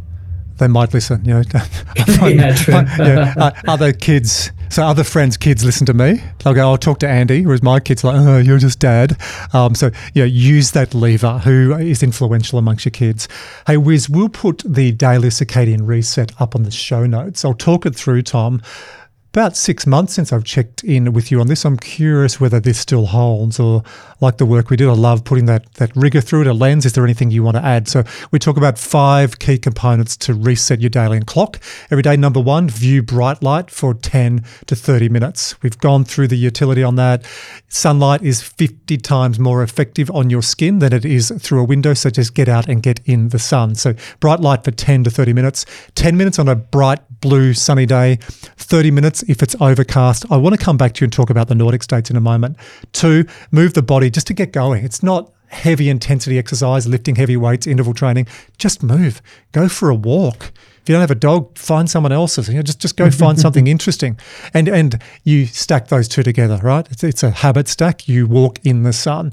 [0.59, 1.25] they might listen.
[1.25, 1.43] You know,
[2.29, 2.75] yeah, true.
[2.75, 6.23] yeah, uh, other kids, so other friends' kids listen to me.
[6.43, 9.17] They'll go, "I'll talk to Andy," whereas my kids are like, "Oh, you're just dad."
[9.53, 11.39] Um, so know, use that lever.
[11.39, 13.29] Who is influential amongst your kids?
[13.67, 17.45] Hey, Wiz, we'll put the daily circadian reset up on the show notes.
[17.45, 18.63] I'll talk it through, Tom
[19.35, 21.65] about six months since I've checked in with you on this.
[21.65, 23.83] I'm curious whether this still holds or
[24.25, 24.89] like the work we did.
[24.89, 26.85] I love putting that, that rigor through it, a lens.
[26.85, 27.87] Is there anything you want to add?
[27.87, 31.61] So we talk about five key components to reset your daily clock.
[31.91, 35.61] Every day, number one, view bright light for 10 to 30 minutes.
[35.63, 37.25] We've gone through the utility on that.
[37.69, 41.95] Sunlight is 50 times more effective on your skin than it is through a window.
[41.95, 43.75] So just get out and get in the sun.
[43.77, 45.67] So bright light for 10 to 30 minutes.
[45.95, 50.27] 10 minutes on a bright blue sunny day, 30 minutes if it's overcast.
[50.31, 52.21] I want to come back to you and talk about the Nordic states in a
[52.21, 52.57] moment.
[52.93, 54.85] Two, move the body just to get going.
[54.85, 58.27] It's not heavy intensity exercise, lifting heavy weights, interval training.
[58.59, 59.21] Just move.
[59.53, 60.53] Go for a walk.
[60.83, 62.49] If you don't have a dog, find someone else's.
[62.49, 64.19] You know, just just go find something interesting,
[64.53, 66.87] and and you stack those two together, right?
[66.91, 68.07] It's, it's a habit stack.
[68.07, 69.33] You walk in the sun.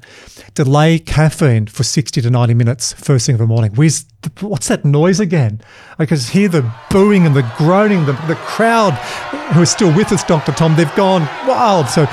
[0.54, 3.74] Delay caffeine for sixty to ninety minutes first thing in the morning.
[3.76, 4.06] Where's
[4.40, 5.60] what's that noise again?
[6.00, 8.06] I can hear the booing and the groaning.
[8.06, 8.94] The the crowd
[9.54, 10.54] who are still with us, Dr.
[10.54, 11.90] Tom, they've gone wild.
[11.90, 12.06] So.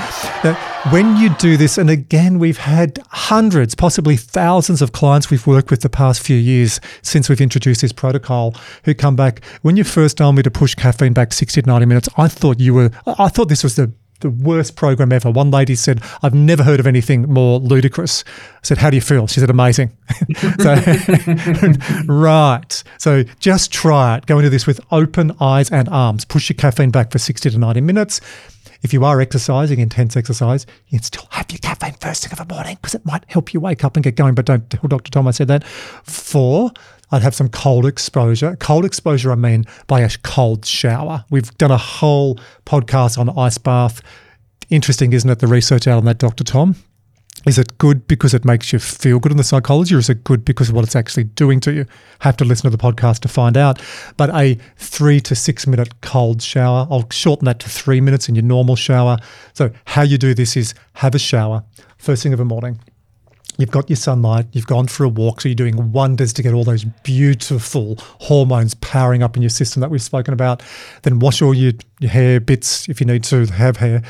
[0.43, 5.45] Uh, when you do this, and again, we've had hundreds, possibly thousands of clients we've
[5.45, 9.43] worked with the past few years since we've introduced this protocol who come back.
[9.61, 12.59] When you first told me to push caffeine back 60 to 90 minutes, I thought
[12.59, 13.91] you were, I thought this was the
[14.21, 15.31] the worst program ever.
[15.31, 18.23] One lady said, I've never heard of anything more ludicrous.
[18.27, 19.27] I said, How do you feel?
[19.27, 19.95] She said, Amazing.
[20.59, 20.75] so,
[22.13, 22.83] right.
[22.97, 24.25] So just try it.
[24.25, 26.25] Go into this with open eyes and arms.
[26.25, 28.19] Push your caffeine back for 60 to 90 minutes.
[28.81, 32.47] If you are exercising, intense exercise, you can still have your caffeine first thing of
[32.47, 34.35] the morning because it might help you wake up and get going.
[34.35, 35.11] But don't tell Dr.
[35.11, 35.65] Tom I said that.
[35.65, 36.71] Four,
[37.11, 38.55] I'd have some cold exposure.
[38.59, 41.25] Cold exposure, I mean by a cold shower.
[41.29, 44.01] We've done a whole podcast on ice bath.
[44.69, 45.39] Interesting, isn't it?
[45.39, 46.43] The research out on that, Dr.
[46.43, 46.75] Tom.
[47.45, 50.23] Is it good because it makes you feel good in the psychology, or is it
[50.23, 51.85] good because of what it's actually doing to you?
[52.19, 53.81] Have to listen to the podcast to find out.
[54.17, 58.35] But a three to six minute cold shower, I'll shorten that to three minutes in
[58.35, 59.17] your normal shower.
[59.53, 61.63] So, how you do this is have a shower
[61.97, 62.79] first thing of the morning.
[63.57, 66.53] You've got your sunlight, you've gone for a walk, so you're doing wonders to get
[66.53, 70.63] all those beautiful hormones powering up in your system that we've spoken about.
[71.03, 74.01] Then wash all your, your hair bits if you need to have hair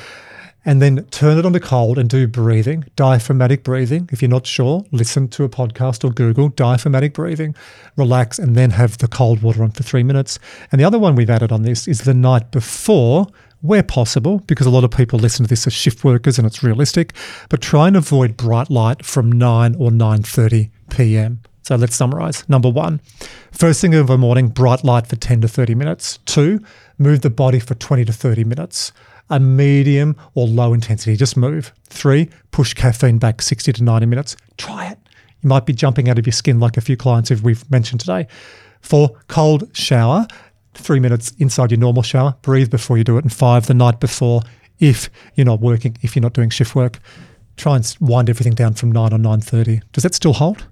[0.65, 4.10] and then turn it on the cold and do breathing, diaphragmatic breathing.
[4.11, 7.56] If you're not sure, listen to a podcast or Google diaphragmatic breathing,
[7.95, 10.38] relax, and then have the cold water on for three minutes.
[10.72, 13.27] And the other one we've added on this is the night before,
[13.61, 16.64] where possible, because a lot of people listen to this as shift workers and it's
[16.64, 17.14] realistic,
[17.49, 21.41] but try and avoid bright light from 9 or 9.30 p.m.
[21.64, 22.48] So let's summarize.
[22.49, 22.99] Number one,
[23.52, 26.18] first thing of the morning, bright light for 10 to 30 minutes.
[26.26, 26.61] Two,
[26.98, 28.91] move the body for 20 to 30 minutes
[29.30, 31.15] a medium or low intensity.
[31.15, 31.73] Just move.
[31.89, 34.35] Three, push caffeine back 60 to 90 minutes.
[34.57, 34.97] Try it.
[35.41, 38.01] You might be jumping out of your skin like a few clients who we've mentioned
[38.01, 38.27] today.
[38.81, 40.27] Four, cold shower.
[40.73, 42.35] Three minutes inside your normal shower.
[42.41, 43.23] Breathe before you do it.
[43.23, 44.41] And five, the night before,
[44.80, 46.99] if you're not working, if you're not doing shift work,
[47.57, 49.81] try and wind everything down from 9 or 9.30.
[49.91, 50.68] Does that still hold?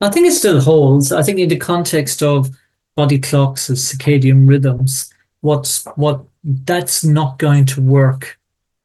[0.00, 1.12] I think it still holds.
[1.12, 2.50] I think in the context of
[2.96, 8.38] body clocks, of circadian rhythms, what's what that's not going to work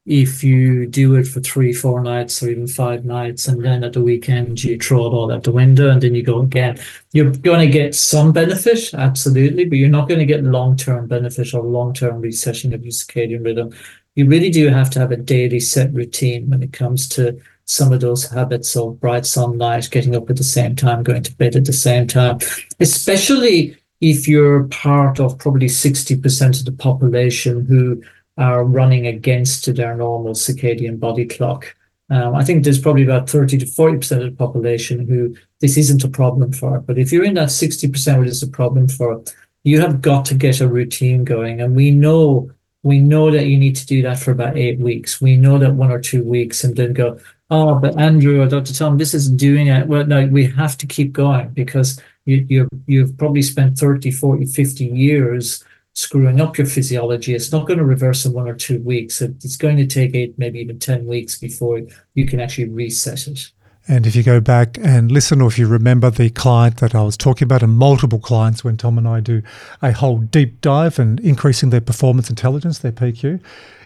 [0.04, 3.92] if you do it for three, four nights or even five nights, and then at
[3.92, 6.76] the weekend you throw it all out the window and then you go again.
[7.12, 11.06] You're going to get some benefit, absolutely, but you're not going to get long term
[11.06, 13.72] benefit or long term resetting of your circadian rhythm.
[14.16, 17.92] You really do have to have a daily set routine when it comes to some
[17.92, 21.54] of those habits of bright sunlight, getting up at the same time, going to bed
[21.54, 22.38] at the same time,
[22.80, 28.02] especially if you're part of probably 60% of the population who
[28.36, 31.74] are running against their normal circadian body clock.
[32.10, 36.04] Um, I think there's probably about 30 to 40% of the population who this isn't
[36.04, 36.80] a problem for.
[36.80, 39.22] But if you're in that 60% where it's a problem for,
[39.62, 41.60] you have got to get a routine going.
[41.60, 42.50] And we know
[42.84, 45.20] we know that you need to do that for about eight weeks.
[45.20, 47.16] We know that one or two weeks and then go,
[47.48, 48.74] oh, but Andrew or Dr.
[48.74, 49.86] Tom, this isn't doing it.
[49.86, 54.46] Well, no, we have to keep going because you, you you've probably spent 30, 40,
[54.46, 57.34] 50 years screwing up your physiology.
[57.34, 59.20] It's not going to reverse in one or two weeks.
[59.20, 61.82] It's going to take eight, maybe even 10 weeks before
[62.14, 63.50] you can actually reset it.
[63.88, 67.02] And if you go back and listen, or if you remember the client that I
[67.02, 69.42] was talking about, and multiple clients when Tom and I do
[69.82, 73.40] a whole deep dive and increasing their performance intelligence, their PQ,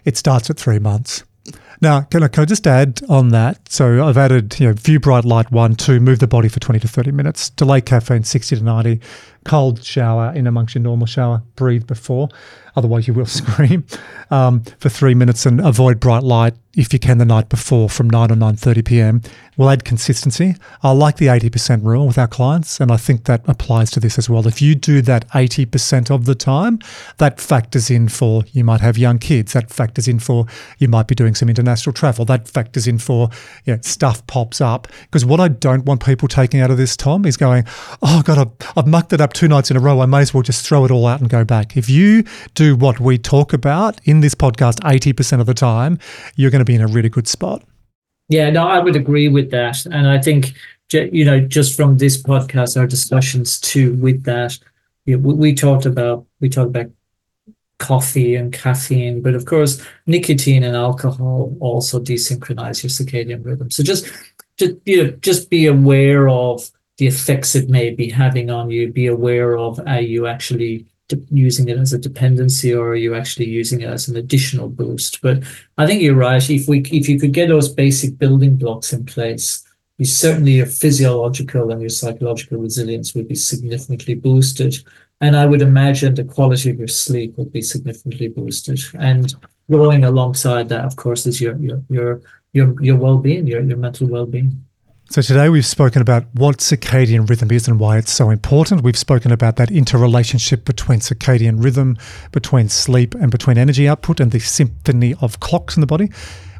[0.05, 1.23] it starts at three months.
[1.81, 3.71] Now, can I, can I just add on that?
[3.71, 6.79] So I've added, you know, view bright light one, two, move the body for 20
[6.79, 8.99] to 30 minutes, delay caffeine 60 to 90,
[9.47, 12.27] cold shower in amongst your normal shower, breathe before,
[12.75, 13.85] otherwise you will scream,
[14.29, 18.07] um, for three minutes and avoid bright light if you can the night before from
[18.07, 19.21] 9 or 9.30 p.m.
[19.57, 20.55] We'll add consistency.
[20.83, 24.19] I like the 80% rule with our clients, and I think that applies to this
[24.19, 24.45] as well.
[24.45, 26.77] If you do that 80% of the time,
[27.17, 30.45] that factors in for you might have young kids, that factors in for
[30.77, 33.31] you might be doing some international travel, that factors in for
[33.65, 34.87] you know, stuff pops up.
[35.01, 37.65] Because what I don't want people taking out of this, Tom, is going,
[38.03, 40.01] oh, God, I've, I've mucked it up two nights in a row.
[40.01, 41.77] I may as well just throw it all out and go back.
[41.77, 42.23] If you
[42.55, 45.99] do what we talk about in this podcast 80% of the time,
[46.35, 47.63] you're going to be in a really good spot.
[48.29, 49.85] Yeah, no, I would agree with that.
[49.85, 50.53] And I think,
[50.91, 54.57] you know, just from this podcast, our discussions too with that,
[55.05, 56.87] we, we talked about, we talked about
[57.77, 63.69] coffee and caffeine, but of course, nicotine and alcohol also desynchronize your circadian rhythm.
[63.69, 64.11] So just,
[64.57, 68.91] just, you know, just be aware of the effects it may be having on you.
[68.91, 70.85] Be aware of are you actually
[71.31, 75.21] using it as a dependency or are you actually using it as an additional boost?
[75.21, 75.43] But
[75.77, 76.49] i think you're right.
[76.49, 79.63] If we if you could get those basic building blocks in place
[79.97, 84.75] you certainly your physiological and your psychological resilience would be significantly boosted.
[85.21, 88.79] And i would imagine the quality of your sleep would be significantly boosted.
[88.99, 89.33] And
[89.69, 92.21] going alongside that of course is your your your
[92.53, 94.63] your, your well-being your, your mental well-being
[95.09, 98.83] so, today we've spoken about what circadian rhythm is and why it's so important.
[98.83, 101.97] We've spoken about that interrelationship between circadian rhythm,
[102.33, 106.11] between sleep, and between energy output and the symphony of clocks in the body.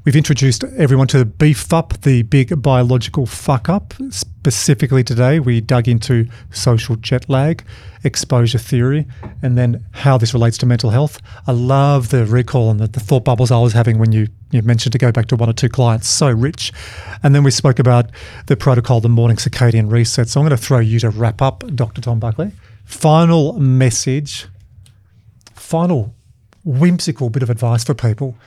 [0.07, 3.93] We've introduced everyone to BFUP the big biological fuck up.
[4.09, 7.61] Specifically today, we dug into social jet lag,
[8.05, 9.05] exposure theory,
[9.41, 11.19] and then how this relates to mental health.
[11.45, 14.61] I love the recall and the, the thought bubbles I was having when you, you
[14.61, 16.07] mentioned to go back to one or two clients.
[16.07, 16.71] So rich.
[17.21, 18.09] And then we spoke about
[18.45, 20.29] the protocol, the morning circadian reset.
[20.29, 21.99] So I'm going to throw you to wrap up, Dr.
[21.99, 22.53] Tom Buckley.
[22.85, 24.47] Final message,
[25.53, 26.15] final
[26.63, 28.37] whimsical bit of advice for people.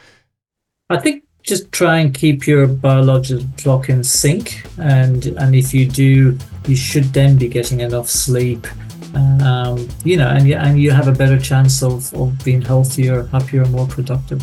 [0.89, 5.87] I think just try and keep your biological clock in sync and and if you
[5.87, 6.37] do
[6.67, 8.67] you should then be getting enough sleep.
[9.13, 13.25] Um, you know and you, and you have a better chance of, of being healthier
[13.25, 14.43] happier more productive.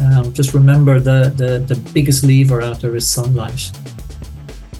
[0.00, 3.70] Um, just remember the, the the biggest lever out there is sunlight.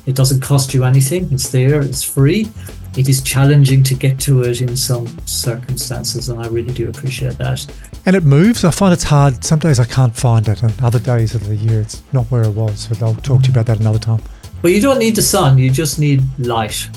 [0.06, 1.32] It doesn't cost you anything.
[1.32, 1.80] It's there.
[1.80, 2.48] It's free
[2.96, 7.36] it is challenging to get to it in some circumstances and i really do appreciate
[7.38, 7.66] that
[8.06, 8.64] and it moves.
[8.64, 9.44] I find it's hard.
[9.44, 12.42] Some days I can't find it, and other days of the year it's not where
[12.42, 12.86] it was.
[12.86, 14.22] But I'll talk to you about that another time.
[14.62, 15.58] Well, you don't need the sun.
[15.58, 16.88] You just need light.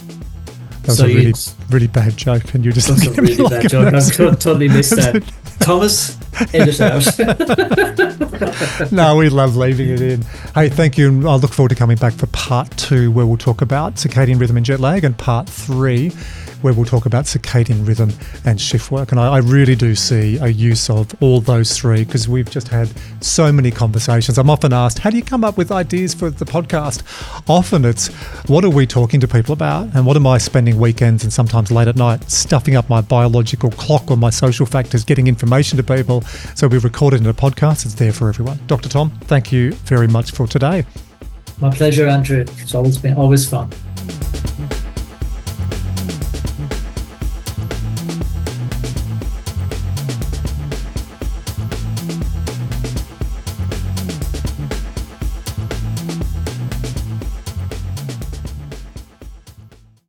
[0.81, 1.33] That was so a really,
[1.69, 3.93] really bad joke, and you just that's a really bad joke.
[3.93, 3.99] I
[4.35, 5.23] totally missed that.
[5.67, 6.17] Thomas,
[6.53, 7.03] edit out.
[8.93, 10.21] no, we love leaving it in.
[10.55, 13.35] Hey, thank you, and I look forward to coming back for part two, where we'll
[13.35, 16.13] talk about circadian rhythm and jet lag, and part three
[16.61, 18.11] where we'll talk about circadian rhythm
[18.45, 19.11] and shift work.
[19.11, 22.67] And I, I really do see a use of all those three because we've just
[22.67, 22.89] had
[23.21, 24.37] so many conversations.
[24.37, 27.03] I'm often asked, how do you come up with ideas for the podcast?
[27.49, 28.07] Often it's,
[28.47, 29.95] what are we talking to people about?
[29.95, 33.71] And what am I spending weekends and sometimes late at night stuffing up my biological
[33.71, 36.21] clock or my social factors, getting information to people?
[36.55, 37.85] So we record it in a podcast.
[37.85, 38.59] It's there for everyone.
[38.67, 38.89] Dr.
[38.89, 40.85] Tom, thank you very much for today.
[41.59, 42.45] My pleasure, Andrew.
[42.59, 43.71] It's always been always fun.